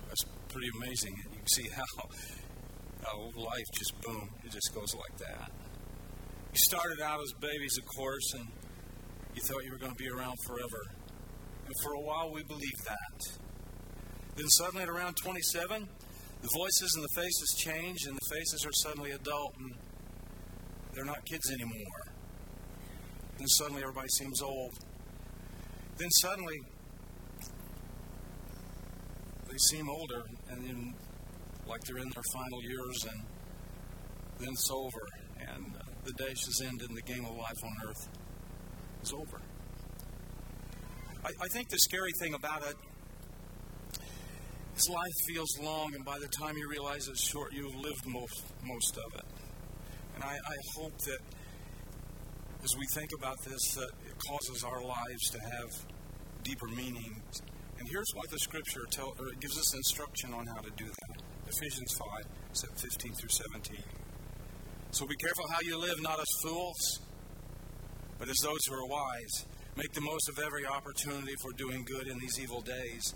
That's 0.09 0.25
pretty 0.49 0.69
amazing. 0.81 1.15
You 1.31 1.37
can 1.37 1.47
see 1.47 1.69
how, 1.69 1.85
how 3.05 3.19
life 3.37 3.67
just 3.75 4.01
boom, 4.01 4.31
it 4.45 4.53
just 4.53 4.75
goes 4.75 4.95
like 4.95 5.19
that. 5.19 5.51
You 6.53 6.59
started 6.69 7.01
out 7.03 7.21
as 7.21 7.33
babies, 7.41 7.77
of 7.79 7.85
course, 7.97 8.35
and 8.35 8.47
you 9.35 9.43
thought 9.43 9.63
you 9.65 9.71
were 9.71 9.79
going 9.79 9.93
to 9.93 10.03
be 10.03 10.09
around 10.09 10.37
forever. 10.47 10.83
And 11.67 11.75
for 11.85 11.93
a 11.93 12.01
while, 12.01 12.33
we 12.33 12.43
believed 12.45 12.85
that. 12.87 13.39
Then 14.37 14.49
suddenly, 14.49 14.83
at 14.83 14.89
around 14.89 15.17
27, 15.23 15.87
the 16.41 16.49
voices 16.57 16.93
and 16.97 17.05
the 17.05 17.15
faces 17.15 17.55
change, 17.59 18.07
and 18.07 18.17
the 18.17 18.35
faces 18.35 18.65
are 18.65 18.73
suddenly 18.73 19.11
adult, 19.11 19.55
and 19.61 19.75
they're 20.95 21.05
not 21.05 21.25
kids 21.25 21.51
anymore. 21.51 22.03
Then 23.39 23.47
suddenly, 23.47 23.83
everybody 23.83 24.09
seems 24.09 24.43
old. 24.43 24.73
Then 25.97 26.11
suddenly, 26.11 26.59
they 29.51 29.57
seem 29.57 29.89
older, 29.89 30.23
and 30.51 30.65
then 30.65 30.95
like 31.67 31.81
they're 31.83 31.99
in 31.99 32.11
their 32.11 32.23
final 32.33 32.63
years, 32.63 33.05
and 33.11 33.23
then 34.39 34.49
it's 34.53 34.71
over, 34.71 35.07
and 35.41 35.77
uh, 35.77 35.81
the 36.05 36.13
dash 36.13 36.47
is 36.49 36.63
ended, 36.65 36.89
and 36.89 36.97
the 36.97 37.03
game 37.03 37.25
of 37.25 37.37
life 37.37 37.59
on 37.65 37.89
earth 37.89 38.09
is 39.03 39.13
over. 39.13 39.41
I, 41.25 41.29
I 41.29 41.49
think 41.53 41.69
the 41.69 41.79
scary 41.79 42.13
thing 42.21 42.35
about 42.35 42.63
it 42.67 42.75
is 44.77 44.89
life 44.89 45.13
feels 45.27 45.59
long, 45.63 45.95
and 45.95 46.05
by 46.05 46.19
the 46.19 46.29
time 46.29 46.57
you 46.57 46.69
realize 46.69 47.09
it's 47.09 47.27
short, 47.29 47.53
you've 47.53 47.75
lived 47.75 48.07
most 48.07 48.45
most 48.65 48.97
of 48.97 49.19
it. 49.19 49.40
And 50.21 50.29
I, 50.29 50.35
I 50.35 50.57
hope 50.77 50.99
that 50.99 51.19
as 52.63 52.77
we 52.77 52.85
think 52.93 53.11
about 53.17 53.37
this, 53.43 53.75
that 53.75 53.89
it 54.07 54.19
causes 54.29 54.65
our 54.65 54.83
lives 54.83 55.31
to 55.31 55.39
have 55.41 55.71
deeper 56.43 56.69
meaning. 56.69 57.23
And 57.79 57.89
here's 57.89 58.11
what 58.15 58.29
the 58.31 58.39
scripture 58.39 58.85
tell, 58.91 59.15
or 59.19 59.29
it 59.29 59.41
gives 59.41 59.59
us 59.59 59.75
instruction 59.75 60.35
on 60.35 60.47
how 60.47 60.61
to 60.61 60.71
do 60.77 60.85
that. 60.85 61.23
Ephesians 61.49 61.97
5, 61.97 62.25
15 62.77 63.13
through 63.15 63.29
17. 63.29 63.77
So 64.91 65.07
be 65.07 65.17
careful 65.17 65.45
how 65.49 65.61
you 65.63 65.79
live, 65.79 66.03
not 66.03 66.21
as 66.21 66.29
fools, 66.43 67.01
but 68.19 68.29
as 68.29 68.37
those 68.43 68.61
who 68.69 68.75
are 68.75 68.87
wise. 68.87 69.47
Make 69.77 69.93
the 69.93 70.03
most 70.03 70.29
of 70.29 70.39
every 70.45 70.67
opportunity 70.67 71.35
for 71.41 71.53
doing 71.53 71.85
good 71.85 72.09
in 72.09 72.19
these 72.19 72.39
evil 72.39 72.61
days. 72.61 73.15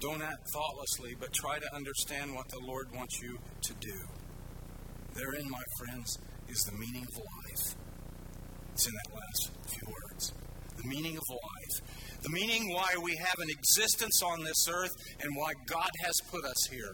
Don't 0.00 0.22
act 0.22 0.48
thoughtlessly, 0.54 1.16
but 1.18 1.32
try 1.32 1.58
to 1.58 1.74
understand 1.74 2.34
what 2.34 2.48
the 2.48 2.60
Lord 2.64 2.86
wants 2.94 3.20
you 3.20 3.38
to 3.62 3.74
do. 3.74 3.98
Therein, 5.14 5.50
my 5.50 5.62
friends, 5.78 6.18
is 6.48 6.62
the 6.62 6.76
meaning 6.78 7.04
of 7.04 7.16
life. 7.16 7.74
It's 8.72 8.86
in 8.86 8.92
that 8.92 9.14
last 9.14 9.50
few 9.68 9.88
words. 9.88 10.32
The 10.76 10.88
meaning 10.88 11.16
of 11.16 11.22
life. 11.30 11.80
The 12.22 12.30
meaning 12.30 12.72
why 12.72 12.94
we 13.02 13.16
have 13.16 13.38
an 13.38 13.48
existence 13.50 14.22
on 14.22 14.44
this 14.44 14.68
earth 14.68 14.92
and 15.22 15.34
why 15.36 15.52
God 15.66 15.90
has 16.04 16.14
put 16.30 16.44
us 16.44 16.66
here. 16.70 16.92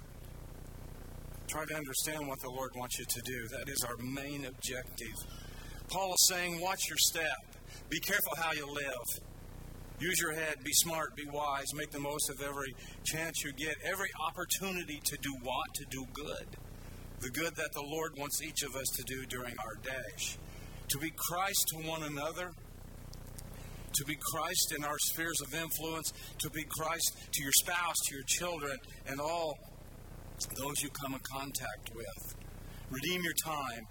Try 1.48 1.64
to 1.64 1.74
understand 1.74 2.28
what 2.28 2.40
the 2.40 2.50
Lord 2.50 2.70
wants 2.76 2.98
you 2.98 3.04
to 3.04 3.20
do. 3.24 3.48
That 3.48 3.68
is 3.68 3.84
our 3.84 3.96
main 3.98 4.46
objective. 4.46 5.16
Paul 5.88 6.14
is 6.14 6.28
saying, 6.28 6.60
watch 6.60 6.88
your 6.88 6.98
step. 6.98 7.36
Be 7.90 8.00
careful 8.00 8.32
how 8.36 8.52
you 8.52 8.66
live. 8.66 9.20
Use 9.98 10.20
your 10.20 10.32
head, 10.32 10.56
be 10.64 10.72
smart, 10.72 11.14
be 11.14 11.24
wise, 11.32 11.66
make 11.74 11.90
the 11.90 12.00
most 12.00 12.30
of 12.30 12.40
every 12.40 12.74
chance 13.04 13.44
you 13.44 13.52
get, 13.52 13.76
every 13.84 14.08
opportunity 14.28 15.00
to 15.04 15.16
do 15.22 15.32
what? 15.42 15.66
To 15.74 15.84
do 15.90 16.04
good. 16.12 16.56
The 17.22 17.30
good 17.30 17.54
that 17.54 17.70
the 17.72 17.82
Lord 17.82 18.18
wants 18.18 18.42
each 18.42 18.64
of 18.64 18.74
us 18.74 18.88
to 18.96 19.02
do 19.04 19.24
during 19.26 19.54
our 19.64 19.76
dash. 19.76 20.36
To 20.88 20.98
be 20.98 21.12
Christ 21.16 21.64
to 21.68 21.88
one 21.88 22.02
another, 22.02 22.50
to 23.94 24.04
be 24.04 24.16
Christ 24.16 24.74
in 24.76 24.82
our 24.82 24.98
spheres 24.98 25.40
of 25.40 25.54
influence, 25.54 26.12
to 26.40 26.50
be 26.50 26.64
Christ 26.64 27.16
to 27.30 27.42
your 27.44 27.52
spouse, 27.52 27.94
to 28.08 28.14
your 28.16 28.24
children, 28.26 28.76
and 29.06 29.20
all 29.20 29.56
those 30.58 30.82
you 30.82 30.90
come 30.90 31.14
in 31.14 31.20
contact 31.32 31.94
with. 31.94 32.34
Redeem 32.90 33.22
your 33.22 33.34
time 33.44 33.86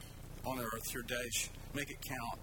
on 0.46 0.60
earth, 0.60 0.94
your 0.94 1.04
days. 1.04 1.50
Make 1.74 1.90
it 1.90 2.02
count. 2.02 2.42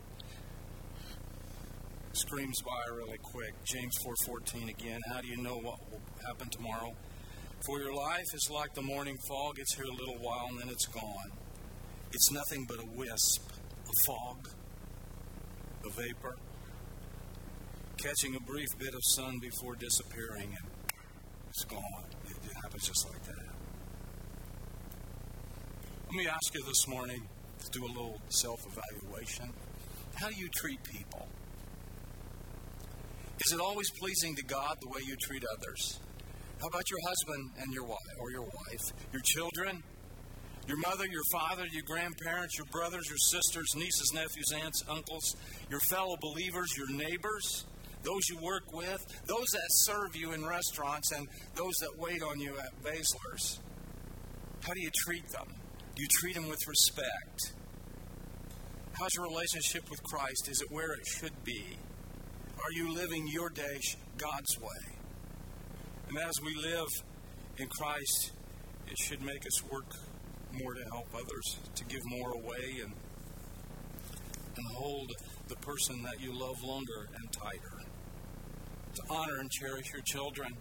Screams 2.13 2.63
by 2.63 2.97
really 2.97 3.19
quick. 3.23 3.53
James 3.65 3.95
4:14 4.03 4.71
again. 4.71 5.01
How 5.13 5.21
do 5.21 5.29
you 5.29 5.37
know 5.37 5.59
what 5.59 5.79
will 5.91 6.01
happen 6.27 6.49
tomorrow? 6.49 6.97
For 7.67 7.81
your 7.81 7.93
life 7.93 8.27
is 8.35 8.49
like 8.51 8.73
the 8.75 8.83
morning 8.83 9.19
fog. 9.29 9.59
It's 9.59 9.75
here 9.75 9.85
a 9.85 9.93
little 9.93 10.17
while 10.21 10.47
and 10.51 10.61
then 10.61 10.69
it's 10.69 10.87
gone. 10.87 11.31
It's 12.13 12.31
nothing 12.31 12.65
but 12.69 12.79
a 12.79 12.87
wisp, 12.95 13.51
a 13.85 14.07
fog, 14.07 14.49
a 15.85 15.91
vapor, 15.91 16.37
catching 17.99 18.37
a 18.37 18.41
brief 18.41 18.69
bit 18.79 18.95
of 18.95 19.01
sun 19.03 19.39
before 19.41 19.75
disappearing 19.75 20.57
and 20.57 20.71
it's 21.49 21.65
gone. 21.65 22.05
It, 22.27 22.37
happens 22.63 22.87
just 22.87 23.09
like 23.11 23.23
that. 23.25 23.35
Let 26.07 26.15
me 26.15 26.27
ask 26.27 26.55
you 26.55 26.63
this 26.65 26.89
morning 26.89 27.27
to 27.65 27.71
do 27.71 27.85
a 27.85 27.89
little 27.89 28.21
self 28.29 28.61
evaluation. 28.67 29.53
How 30.15 30.29
do 30.29 30.37
you 30.37 30.49
treat 30.49 30.83
people? 30.85 31.29
Is 33.41 33.53
it 33.53 33.61
always 33.61 33.91
pleasing 33.91 34.35
to 34.37 34.45
God 34.45 34.77
the 34.81 34.89
way 34.89 35.01
you 35.07 35.17
treat 35.17 35.45
others? 35.57 36.01
How 36.61 36.67
about 36.67 36.91
your 36.91 36.99
husband 37.07 37.51
and 37.61 37.73
your 37.73 37.85
wife, 37.85 38.19
or 38.19 38.31
your 38.33 38.43
wife, 38.43 38.93
your 39.13 39.23
children, 39.23 39.83
your 40.67 40.79
mother, 40.79 41.07
your 41.07 41.23
father, 41.31 41.65
your 41.71 41.85
grandparents, 41.85 42.59
your 42.59 42.67
brothers, 42.67 43.09
your 43.09 43.17
sisters, 43.17 43.69
nieces, 43.77 44.13
nephews, 44.13 44.53
aunts, 44.53 44.83
uncles, 44.89 45.37
your 45.71 45.81
fellow 45.81 46.17
believers, 46.21 46.77
your 46.77 46.91
neighbors, 46.91 47.65
those 48.03 48.29
you 48.29 48.39
work 48.39 48.73
with, 48.73 49.01
those 49.27 49.47
that 49.53 49.67
serve 49.69 50.15
you 50.15 50.33
in 50.33 50.45
restaurants, 50.45 51.13
and 51.13 51.29
those 51.55 51.75
that 51.81 51.97
wait 51.97 52.23
on 52.23 52.41
you 52.41 52.57
at 52.59 52.83
Basler's? 52.83 53.61
How 54.63 54.75
do 54.75 54.81
you 54.81 54.91
treat 55.05 55.29
them? 55.29 55.47
Do 55.95 56.03
you 56.03 56.09
treat 56.21 56.35
them 56.35 56.49
with 56.49 56.67
respect? 56.67 57.53
How's 58.93 59.15
your 59.15 59.25
relationship 59.25 59.89
with 59.91 60.03
Christ? 60.03 60.49
Is 60.51 60.61
it 60.61 60.71
where 60.71 60.93
it 60.93 61.07
should 61.07 61.45
be? 61.45 61.79
Are 62.59 62.73
you 62.73 62.93
living 62.93 63.29
your 63.29 63.49
day 63.49 63.79
God's 64.17 64.59
way? 64.61 64.98
And 66.09 66.19
as 66.19 66.41
we 66.43 66.55
live 66.55 66.89
in 67.59 67.69
Christ, 67.69 68.33
it 68.87 68.97
should 68.99 69.21
make 69.21 69.45
us 69.47 69.63
work 69.71 69.91
more 70.53 70.73
to 70.73 70.83
help 70.85 71.07
others, 71.15 71.59
to 71.75 71.85
give 71.85 72.01
more 72.07 72.31
away, 72.31 72.81
and, 72.83 72.95
and 74.57 74.67
hold 74.75 75.13
the 75.49 75.57
person 75.57 76.03
that 76.03 76.19
you 76.21 76.33
love 76.33 76.57
longer 76.63 77.09
and 77.15 77.33
tighter. 77.33 77.85
To 78.95 79.03
honor 79.11 79.37
and 79.41 79.51
cherish 79.51 79.93
your 79.93 80.03
children. 80.03 80.57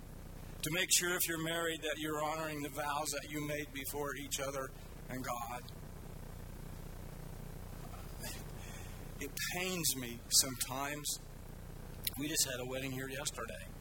To 0.63 0.69
make 0.73 0.89
sure 0.91 1.15
if 1.15 1.27
you're 1.29 1.43
married 1.43 1.81
that 1.81 1.95
you're 1.97 2.21
honoring 2.21 2.61
the 2.61 2.69
vows 2.69 3.07
that 3.13 3.31
you 3.31 3.47
made 3.47 3.67
before 3.73 4.15
each 4.15 4.41
other 4.41 4.69
and 5.09 5.23
God. 5.23 5.61
It 9.21 9.31
pains 9.55 9.95
me 9.95 10.19
sometimes. 10.27 11.19
We 12.19 12.27
just 12.27 12.45
had 12.45 12.59
a 12.59 12.65
wedding 12.65 12.91
here 12.91 13.07
yesterday. 13.07 13.76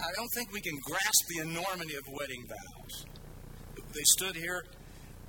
I 0.00 0.12
don't 0.14 0.28
think 0.34 0.52
we 0.52 0.60
can 0.60 0.78
grasp 0.84 1.26
the 1.28 1.42
enormity 1.42 1.94
of 1.96 2.04
wedding 2.08 2.44
vows. 2.48 3.06
They 3.94 4.04
stood 4.04 4.36
here, 4.36 4.64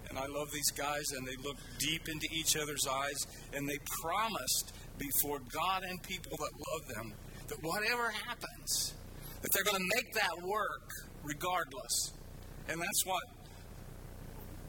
and 0.10 0.18
I 0.18 0.28
love 0.28 0.52
these 0.52 0.72
guys, 0.72 1.12
and 1.16 1.28
they 1.28 1.36
looked 1.44 1.62
deep 1.80 2.10
into 2.10 2.28
each 2.32 2.56
other's 2.58 2.86
eyes, 2.88 3.26
and 3.54 3.68
they 3.68 3.80
promised 4.02 4.74
before 4.98 5.40
God 5.52 5.84
and 5.84 6.02
people 6.04 6.38
that 6.38 6.52
love 6.72 6.88
them 6.96 7.14
that 7.48 7.64
whatever 7.64 8.10
happens, 8.10 8.94
that 9.42 9.52
they're 9.54 9.64
going 9.64 9.78
to 9.78 9.96
make 9.96 10.14
that 10.14 10.42
work 10.44 10.90
regardless. 11.24 12.14
And 12.68 12.80
that's 12.80 13.06
what 13.06 13.24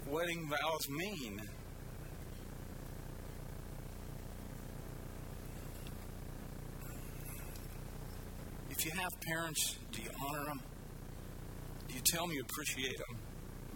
wedding 0.08 0.48
vows 0.48 0.88
mean. 0.88 1.40
If 8.80 8.86
you 8.86 8.98
have 8.98 9.12
parents, 9.20 9.76
do 9.92 10.00
you 10.00 10.08
honor 10.26 10.42
them? 10.46 10.60
Do 11.86 11.94
you 11.94 12.00
tell 12.00 12.26
them 12.26 12.34
you 12.34 12.40
appreciate 12.40 12.96
them? 12.96 13.18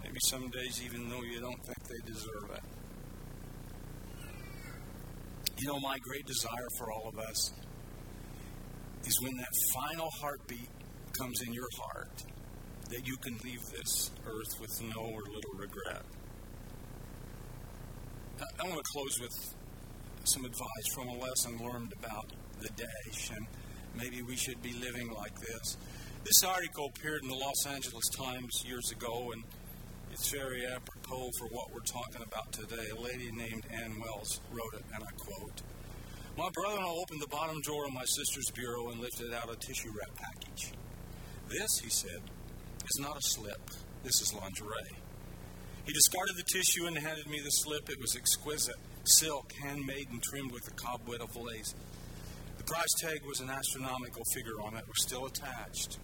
Maybe 0.01 0.17
some 0.23 0.49
days, 0.49 0.81
even 0.83 1.09
though 1.09 1.21
you 1.21 1.39
don't 1.39 1.63
think 1.63 1.77
they 1.87 2.11
deserve 2.11 2.49
it. 2.55 2.63
You 5.59 5.67
know, 5.67 5.79
my 5.79 5.99
great 5.99 6.25
desire 6.25 6.69
for 6.79 6.91
all 6.91 7.07
of 7.07 7.19
us 7.19 7.53
is 9.05 9.21
when 9.21 9.37
that 9.37 9.51
final 9.75 10.09
heartbeat 10.19 10.69
comes 11.15 11.39
in 11.45 11.53
your 11.53 11.67
heart, 11.77 12.23
that 12.89 13.05
you 13.05 13.15
can 13.17 13.37
leave 13.43 13.61
this 13.77 14.09
earth 14.25 14.59
with 14.59 14.81
no 14.81 15.01
or 15.01 15.21
little 15.21 15.53
regret. 15.55 16.01
I, 18.59 18.67
want 18.67 18.77
to 18.77 18.91
close 18.91 19.19
with 19.21 19.55
some 20.23 20.45
advice 20.45 20.87
from 20.95 21.09
a 21.09 21.17
lesson 21.19 21.59
learned 21.63 21.93
about 21.99 22.25
the 22.59 22.69
dash, 22.69 23.29
and 23.29 23.45
maybe 23.97 24.21
we 24.21 24.35
should 24.35 24.61
be 24.61 24.73
living 24.73 25.13
like 25.13 25.39
this. 25.39 25.77
This 26.23 26.43
article 26.43 26.87
appeared 26.87 27.21
in 27.23 27.29
the 27.29 27.35
Los 27.35 27.65
Angeles 27.67 28.07
Times 28.09 28.63
years 28.65 28.91
ago, 28.91 29.31
and 29.31 29.43
it's 30.11 30.29
very 30.29 30.65
apropos 30.65 31.29
for 31.37 31.47
what 31.47 31.71
we're 31.73 31.81
talking 31.81 32.23
about 32.23 32.51
today. 32.51 32.89
A 32.91 32.99
lady 32.99 33.31
named 33.31 33.65
Ann 33.71 33.99
Wells 33.99 34.39
wrote 34.51 34.73
it, 34.73 34.85
and 34.93 35.03
I 35.03 35.11
quote 35.17 35.61
My 36.37 36.49
brother 36.53 36.77
in 36.77 36.83
law 36.83 37.01
opened 37.01 37.21
the 37.21 37.27
bottom 37.27 37.61
drawer 37.61 37.85
of 37.85 37.93
my 37.93 38.05
sister's 38.05 38.49
bureau 38.51 38.89
and 38.89 38.99
lifted 38.99 39.33
out 39.33 39.51
a 39.51 39.55
tissue 39.55 39.91
wrap 39.97 40.15
package. 40.15 40.73
This, 41.47 41.79
he 41.83 41.89
said, 41.89 42.21
is 42.83 42.99
not 42.99 43.17
a 43.17 43.21
slip. 43.21 43.61
This 44.03 44.21
is 44.21 44.33
lingerie. 44.33 44.97
He 45.85 45.93
discarded 45.93 46.35
the 46.37 46.43
tissue 46.43 46.87
and 46.87 46.97
handed 46.97 47.27
me 47.27 47.39
the 47.43 47.51
slip. 47.51 47.89
It 47.89 48.01
was 48.01 48.15
exquisite, 48.15 48.75
silk, 49.03 49.53
handmade, 49.61 50.09
and 50.09 50.21
trimmed 50.21 50.51
with 50.51 50.67
a 50.67 50.71
cobweb 50.71 51.21
of 51.21 51.35
lace. 51.35 51.75
Price 52.65 52.93
tag 52.99 53.23
was 53.27 53.41
an 53.41 53.49
astronomical 53.49 54.23
figure 54.33 54.59
on 54.61 54.75
it, 54.75 54.87
was 54.87 55.01
still 55.01 55.25
attached. 55.25 55.99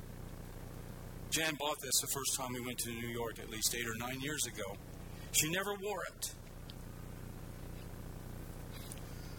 Jan 1.31 1.55
bought 1.59 1.79
this 1.81 2.01
the 2.01 2.07
first 2.07 2.35
time 2.35 2.53
we 2.53 2.61
went 2.61 2.77
to 2.79 2.91
New 2.91 3.07
York, 3.07 3.39
at 3.39 3.49
least 3.49 3.73
eight 3.73 3.87
or 3.87 3.95
nine 3.95 4.19
years 4.21 4.45
ago. 4.45 4.77
She 5.31 5.49
never 5.49 5.73
wore 5.81 6.03
it. 6.13 6.33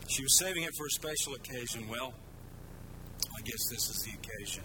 She 0.09 0.23
was 0.23 0.39
saving 0.39 0.65
it 0.65 0.75
for 0.77 0.87
a 0.87 0.91
special 0.91 1.35
occasion. 1.35 1.89
Well, 1.89 2.13
I 3.37 3.41
guess 3.43 3.69
this 3.71 3.89
is 3.89 4.03
the 4.05 4.13
occasion. 4.19 4.65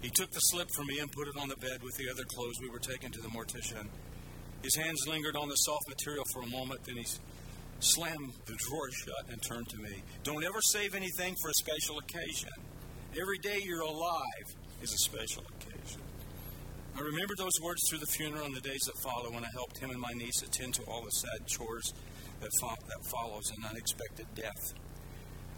He 0.00 0.10
took 0.10 0.30
the 0.30 0.40
slip 0.40 0.68
from 0.76 0.86
me 0.86 0.98
and 1.00 1.10
put 1.10 1.28
it 1.28 1.34
on 1.40 1.48
the 1.48 1.56
bed 1.56 1.82
with 1.82 1.96
the 1.96 2.10
other 2.10 2.24
clothes 2.24 2.60
we 2.60 2.68
were 2.68 2.78
taking 2.78 3.10
to 3.10 3.20
the 3.20 3.28
mortician. 3.28 3.88
His 4.62 4.76
hands 4.76 5.06
lingered 5.08 5.36
on 5.36 5.48
the 5.48 5.56
soft 5.56 5.88
material 5.88 6.24
for 6.32 6.42
a 6.42 6.46
moment, 6.46 6.84
then 6.84 6.96
he 6.96 7.06
slammed 7.84 8.32
the 8.46 8.56
drawer 8.56 8.90
shut 8.90 9.30
and 9.30 9.42
turned 9.42 9.68
to 9.68 9.78
me. 9.78 10.02
Don't 10.22 10.44
ever 10.44 10.60
save 10.72 10.94
anything 10.94 11.34
for 11.40 11.50
a 11.50 11.54
special 11.54 11.98
occasion. 11.98 12.50
Every 13.20 13.38
day 13.38 13.60
you're 13.62 13.82
alive 13.82 14.48
is 14.82 14.92
a 14.92 14.98
special 14.98 15.44
occasion. 15.56 16.00
I 16.96 17.00
remembered 17.00 17.38
those 17.38 17.60
words 17.62 17.82
through 17.88 17.98
the 17.98 18.06
funeral 18.06 18.46
and 18.46 18.54
the 18.54 18.60
days 18.60 18.82
that 18.86 18.96
followed 19.02 19.34
when 19.34 19.44
I 19.44 19.50
helped 19.52 19.78
him 19.78 19.90
and 19.90 20.00
my 20.00 20.12
niece 20.14 20.42
attend 20.42 20.74
to 20.74 20.82
all 20.84 21.02
the 21.02 21.10
sad 21.10 21.46
chores 21.46 21.92
that, 22.40 22.50
fo- 22.60 22.68
that 22.68 23.10
follows 23.10 23.50
an 23.56 23.64
unexpected 23.68 24.26
death. 24.34 24.74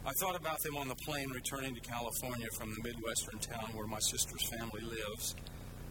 I 0.07 0.13
thought 0.21 0.37
about 0.37 0.63
them 0.63 0.77
on 0.77 0.89
the 0.89 0.95
plane 0.95 1.31
returning 1.31 1.75
to 1.75 1.81
California 1.81 2.47
from 2.57 2.71
the 2.71 2.83
Midwestern 2.83 3.39
town 3.41 3.75
where 3.75 3.87
my 3.87 3.99
sister's 3.99 4.49
family 4.49 4.83
lives. 4.83 5.35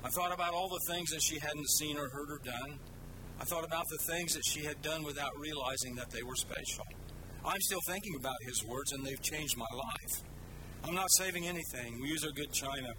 I 0.03 0.09
thought 0.09 0.33
about 0.33 0.53
all 0.53 0.69
the 0.69 0.93
things 0.93 1.09
that 1.11 1.21
she 1.21 1.37
hadn't 1.39 1.69
seen 1.69 1.97
or 1.97 2.09
heard 2.09 2.31
or 2.31 2.39
done. 2.43 2.79
I 3.39 3.43
thought 3.43 3.65
about 3.65 3.85
the 3.89 4.13
things 4.13 4.33
that 4.33 4.43
she 4.45 4.63
had 4.63 4.81
done 4.81 5.03
without 5.03 5.31
realizing 5.37 5.95
that 5.95 6.09
they 6.09 6.23
were 6.23 6.35
special. 6.35 6.85
I'm 7.43 7.61
still 7.61 7.81
thinking 7.85 8.15
about 8.17 8.37
his 8.41 8.63
words, 8.65 8.91
and 8.91 9.05
they've 9.05 9.21
changed 9.21 9.57
my 9.57 9.67
life. 9.75 10.23
I'm 10.83 10.95
not 10.95 11.11
saving 11.11 11.45
anything. 11.45 11.99
We 12.01 12.09
use 12.09 12.23
our 12.23 12.31
good 12.31 12.51
china 12.51 12.89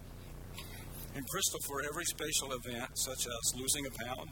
and 1.14 1.26
crystal 1.28 1.60
for 1.66 1.82
every 1.82 2.04
special 2.04 2.52
event, 2.52 2.90
such 2.94 3.26
as 3.26 3.54
losing 3.56 3.86
a 3.86 4.04
pound, 4.04 4.30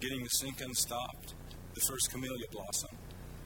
getting 0.00 0.22
the 0.22 0.28
sink 0.28 0.60
unstopped, 0.60 1.34
the 1.74 1.80
first 1.80 2.10
camellia 2.10 2.46
blossom. 2.52 2.90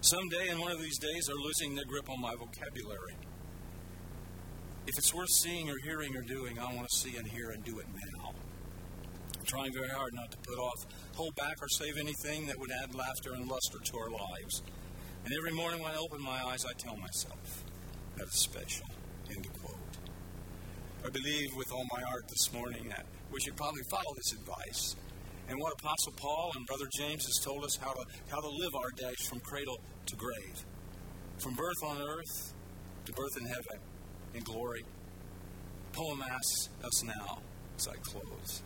Someday, 0.01 0.49
in 0.49 0.61
one 0.61 0.73
of 0.73 0.81
these 0.81 0.99
days, 0.99 1.29
are 1.29 1.37
losing 1.37 1.75
their 1.75 1.85
grip 1.85 2.09
on 2.11 2.21
my 2.21 2.35
vocabulary. 2.35 3.17
If 4.87 4.99
it's 4.99 5.15
worth 5.15 5.29
seeing 5.29 5.71
or 5.71 5.77
hearing 5.85 6.17
or 6.17 6.23
doing, 6.23 6.59
I 6.59 6.65
want 6.75 6.89
to 6.89 6.97
see 6.97 7.17
and 7.17 7.27
hear 7.29 7.51
and 7.51 7.63
do 7.65 7.79
it 7.79 7.87
now. 7.87 8.20
Trying 9.51 9.73
very 9.73 9.89
hard 9.89 10.15
not 10.15 10.31
to 10.31 10.39
put 10.39 10.61
off, 10.61 10.87
hold 11.17 11.35
back, 11.35 11.57
or 11.61 11.67
save 11.69 11.99
anything 11.99 12.47
that 12.47 12.57
would 12.57 12.71
add 12.71 12.95
laughter 12.95 13.33
and 13.33 13.49
luster 13.49 13.79
to 13.83 13.99
our 13.99 14.09
lives. 14.09 14.63
And 15.25 15.35
every 15.37 15.51
morning 15.51 15.83
when 15.83 15.91
I 15.91 15.97
open 15.97 16.23
my 16.23 16.41
eyes, 16.47 16.65
I 16.65 16.73
tell 16.79 16.97
myself 16.97 17.65
that 18.17 18.29
it's 18.29 18.41
special. 18.41 18.87
End 19.29 19.49
quote. 19.61 19.75
I 21.05 21.11
believe 21.11 21.49
with 21.57 21.73
all 21.73 21.85
my 21.91 22.01
heart 22.01 22.29
this 22.29 22.53
morning 22.53 22.91
that 22.91 23.05
we 23.33 23.41
should 23.41 23.57
probably 23.57 23.83
follow 23.91 24.15
this 24.15 24.33
advice. 24.35 24.95
And 25.49 25.59
what 25.59 25.73
Apostle 25.73 26.13
Paul 26.17 26.53
and 26.55 26.65
Brother 26.67 26.87
James 26.97 27.27
has 27.27 27.45
told 27.45 27.65
us 27.65 27.75
how 27.75 27.93
to, 27.93 28.05
how 28.31 28.41
to 28.41 28.49
live 28.49 28.77
our 28.77 28.91
days 28.95 29.27
from 29.29 29.41
cradle 29.41 29.81
to 30.07 30.15
grave, 30.15 30.65
from 31.39 31.55
birth 31.55 31.83
on 31.85 32.01
earth 32.01 32.55
to 33.07 33.13
birth 33.13 33.37
in 33.37 33.47
heaven 33.47 33.81
in 34.33 34.45
glory. 34.45 34.85
Poem 35.93 36.23
asks 36.23 36.69
us 36.85 37.03
now 37.03 37.39
as 37.77 37.89
I 37.89 37.97
close. 37.97 38.63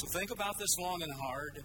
So 0.00 0.06
think 0.06 0.30
about 0.30 0.56
this 0.58 0.78
long 0.78 1.02
and 1.02 1.12
hard. 1.12 1.62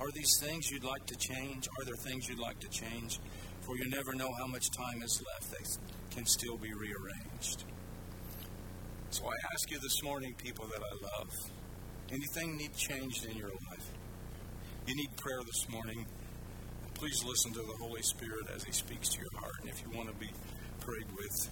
Are 0.00 0.10
these 0.14 0.38
things 0.40 0.70
you'd 0.70 0.84
like 0.84 1.04
to 1.04 1.16
change? 1.16 1.68
Are 1.68 1.84
there 1.84 1.96
things 1.96 2.26
you'd 2.26 2.38
like 2.38 2.58
to 2.60 2.68
change? 2.70 3.20
For 3.60 3.76
you 3.76 3.90
never 3.90 4.14
know 4.14 4.30
how 4.38 4.46
much 4.46 4.70
time 4.70 5.02
is 5.02 5.22
left. 5.22 5.52
They 5.52 6.16
can 6.16 6.24
still 6.24 6.56
be 6.56 6.72
rearranged. 6.72 7.64
So 9.10 9.26
I 9.26 9.36
ask 9.52 9.70
you 9.70 9.78
this 9.80 10.02
morning, 10.02 10.32
people 10.38 10.64
that 10.64 10.80
I 10.80 11.18
love, 11.18 11.28
anything 12.10 12.56
need 12.56 12.74
changed 12.74 13.26
in 13.26 13.36
your 13.36 13.50
life? 13.50 13.90
You 14.86 14.96
need 14.96 15.14
prayer 15.18 15.40
this 15.44 15.68
morning. 15.68 16.06
Please 16.94 17.22
listen 17.22 17.52
to 17.52 17.60
the 17.60 17.76
Holy 17.84 18.00
Spirit 18.00 18.46
as 18.56 18.64
He 18.64 18.72
speaks 18.72 19.10
to 19.10 19.18
your 19.18 19.40
heart. 19.42 19.52
And 19.60 19.68
if 19.68 19.82
you 19.82 19.90
want 19.94 20.08
to 20.08 20.14
be 20.14 20.30
prayed 20.80 21.12
with, 21.12 21.50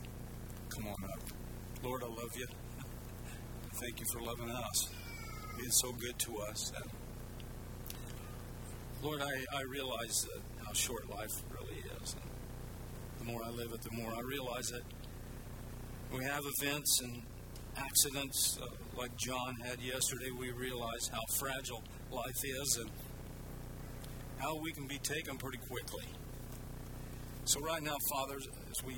come 0.70 0.86
on 0.86 1.10
up. 1.12 1.84
Lord, 1.84 2.02
I 2.02 2.08
love 2.08 2.34
you. 2.34 2.46
Thank 3.82 4.00
you 4.00 4.06
for 4.10 4.22
loving 4.22 4.48
us, 4.48 4.88
being 5.56 5.70
so 5.70 5.92
good 5.92 6.18
to 6.18 6.38
us. 6.38 6.72
And 6.76 6.90
Lord, 9.02 9.22
I, 9.22 9.56
I 9.56 9.62
realize 9.62 10.26
how 10.64 10.72
short 10.72 11.08
life 11.10 11.32
really 11.50 11.82
is. 12.02 12.14
And 12.14 13.26
the 13.26 13.32
more 13.32 13.42
I 13.44 13.50
live 13.50 13.72
it, 13.72 13.82
the 13.82 13.96
more 13.96 14.12
I 14.14 14.20
realize 14.20 14.68
that 14.68 14.82
we 16.12 16.24
have 16.24 16.42
events 16.60 17.00
and 17.02 17.22
accidents 17.76 18.58
uh, 18.62 18.66
like 18.96 19.16
John 19.16 19.56
had 19.64 19.80
yesterday. 19.80 20.30
We 20.38 20.50
realize 20.52 21.08
how 21.12 21.20
fragile 21.38 21.82
life 22.10 22.44
is 22.44 22.78
and 22.80 22.90
how 24.38 24.56
we 24.56 24.72
can 24.72 24.86
be 24.86 24.98
taken 24.98 25.36
pretty 25.36 25.58
quickly. 25.68 26.04
So, 27.44 27.60
right 27.60 27.82
now, 27.82 27.96
fathers, 28.10 28.48
as 28.70 28.84
we 28.84 28.96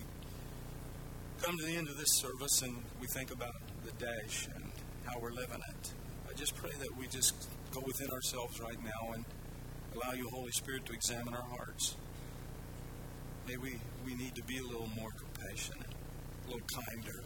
come 1.42 1.56
to 1.58 1.64
the 1.64 1.76
end 1.76 1.88
of 1.88 1.96
this 1.96 2.14
service 2.14 2.62
and 2.62 2.82
we 3.00 3.06
think 3.08 3.30
about 3.30 3.54
the 3.84 3.92
dash 4.04 4.48
and 4.54 4.64
how 5.04 5.20
we're 5.20 5.32
living 5.32 5.60
it, 5.68 5.92
just 6.38 6.54
pray 6.54 6.70
that 6.78 6.96
we 6.96 7.08
just 7.08 7.34
go 7.72 7.82
within 7.84 8.08
ourselves 8.10 8.60
right 8.60 8.78
now 8.84 9.12
and 9.12 9.24
allow 9.94 10.12
you, 10.12 10.28
Holy 10.28 10.52
Spirit, 10.52 10.86
to 10.86 10.92
examine 10.92 11.34
our 11.34 11.42
hearts. 11.42 11.96
Maybe 13.48 13.58
we, 13.58 13.80
we 14.06 14.14
need 14.14 14.36
to 14.36 14.44
be 14.44 14.58
a 14.58 14.62
little 14.62 14.88
more 14.96 15.10
compassionate, 15.18 15.90
a 16.46 16.50
little 16.50 16.66
kinder, 16.68 17.24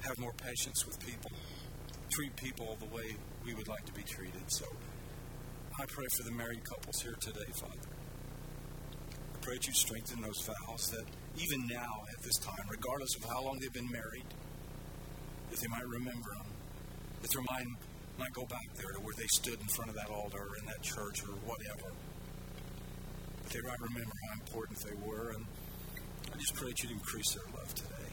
have 0.00 0.18
more 0.18 0.32
patience 0.32 0.86
with 0.86 0.98
people, 1.04 1.30
treat 2.10 2.34
people 2.36 2.78
the 2.80 2.86
way 2.86 3.14
we 3.44 3.52
would 3.52 3.68
like 3.68 3.84
to 3.84 3.92
be 3.92 4.02
treated. 4.04 4.42
So 4.46 4.64
I 5.78 5.84
pray 5.86 6.06
for 6.16 6.22
the 6.22 6.32
married 6.32 6.64
couples 6.64 7.02
here 7.02 7.16
today, 7.20 7.50
Father. 7.60 7.88
I 9.34 9.38
pray 9.42 9.56
that 9.56 9.66
you 9.66 9.74
strengthen 9.74 10.22
those 10.22 10.40
vows 10.40 10.90
that 10.92 11.04
even 11.36 11.66
now 11.66 12.04
at 12.16 12.22
this 12.22 12.38
time, 12.38 12.64
regardless 12.70 13.16
of 13.16 13.24
how 13.24 13.44
long 13.44 13.58
they've 13.60 13.72
been 13.72 13.90
married, 13.90 14.32
that 15.50 15.60
they 15.60 15.68
might 15.68 15.86
remember 15.86 16.30
that 17.24 17.32
their 17.32 17.48
mind 17.56 17.72
might 18.20 18.32
go 18.36 18.44
back 18.44 18.68
there 18.76 18.92
to 18.92 19.00
where 19.00 19.16
they 19.16 19.26
stood 19.32 19.56
in 19.56 19.66
front 19.72 19.88
of 19.88 19.96
that 19.96 20.12
altar 20.12 20.44
or 20.44 20.56
in 20.60 20.66
that 20.66 20.82
church 20.82 21.24
or 21.24 21.32
whatever. 21.48 21.88
But 23.42 23.48
they 23.48 23.64
might 23.64 23.80
remember 23.80 24.12
how 24.28 24.32
important 24.44 24.78
they 24.84 24.96
were, 25.00 25.32
and 25.32 25.44
I 26.28 26.36
just 26.36 26.54
pray 26.54 26.68
that 26.68 26.82
you'd 26.82 26.92
increase 26.92 27.32
their 27.32 27.48
love 27.56 27.72
today. 27.74 28.12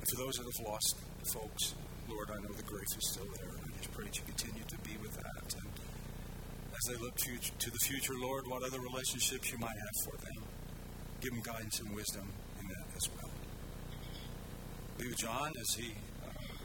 And 0.00 0.06
for 0.08 0.16
those 0.20 0.36
that 0.36 0.44
have 0.44 0.66
lost 0.68 1.00
folks, 1.32 1.74
Lord, 2.12 2.28
I 2.28 2.44
know 2.44 2.52
the 2.52 2.62
grace 2.68 2.92
is 2.92 3.08
still 3.08 3.28
there. 3.40 3.48
And 3.48 3.72
I 3.72 3.76
just 3.78 3.92
pray 3.92 4.04
that 4.04 4.16
you 4.20 4.24
continue 4.28 4.64
to 4.68 4.78
be 4.84 5.00
with 5.00 5.16
that. 5.16 5.54
And 5.56 5.70
as 6.76 6.84
they 6.92 7.00
look 7.00 7.16
to, 7.16 7.32
to 7.40 7.70
the 7.70 7.78
future, 7.78 8.12
Lord, 8.20 8.44
what 8.48 8.62
other 8.62 8.80
relationships 8.80 9.50
you 9.50 9.58
might 9.58 9.78
have 9.80 9.96
for 10.04 10.16
them, 10.20 10.44
give 11.20 11.32
them 11.32 11.40
guidance 11.40 11.80
and 11.80 11.94
wisdom 11.94 12.28
in 12.60 12.68
that 12.68 12.86
as 12.96 13.08
well. 13.16 13.30
Be 14.98 15.08
with 15.08 15.18
John 15.18 15.52
as 15.56 15.74
he 15.74 15.94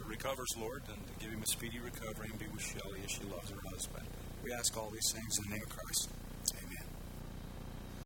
recovers, 0.07 0.47
Lord, 0.57 0.83
and 0.87 0.97
give 1.19 1.31
him 1.31 1.43
a 1.43 1.47
speedy 1.47 1.79
recovery 1.79 2.29
and 2.31 2.39
be 2.39 2.47
with 2.47 2.63
Shelley 2.63 3.01
as 3.03 3.11
she 3.11 3.23
loves 3.23 3.49
her 3.49 3.59
husband. 3.71 4.07
We 4.43 4.53
ask 4.53 4.75
all 4.77 4.89
these 4.89 5.11
things 5.11 5.37
in 5.37 5.49
the 5.49 5.55
name 5.57 5.63
of 5.63 5.69
Christ. 5.69 6.09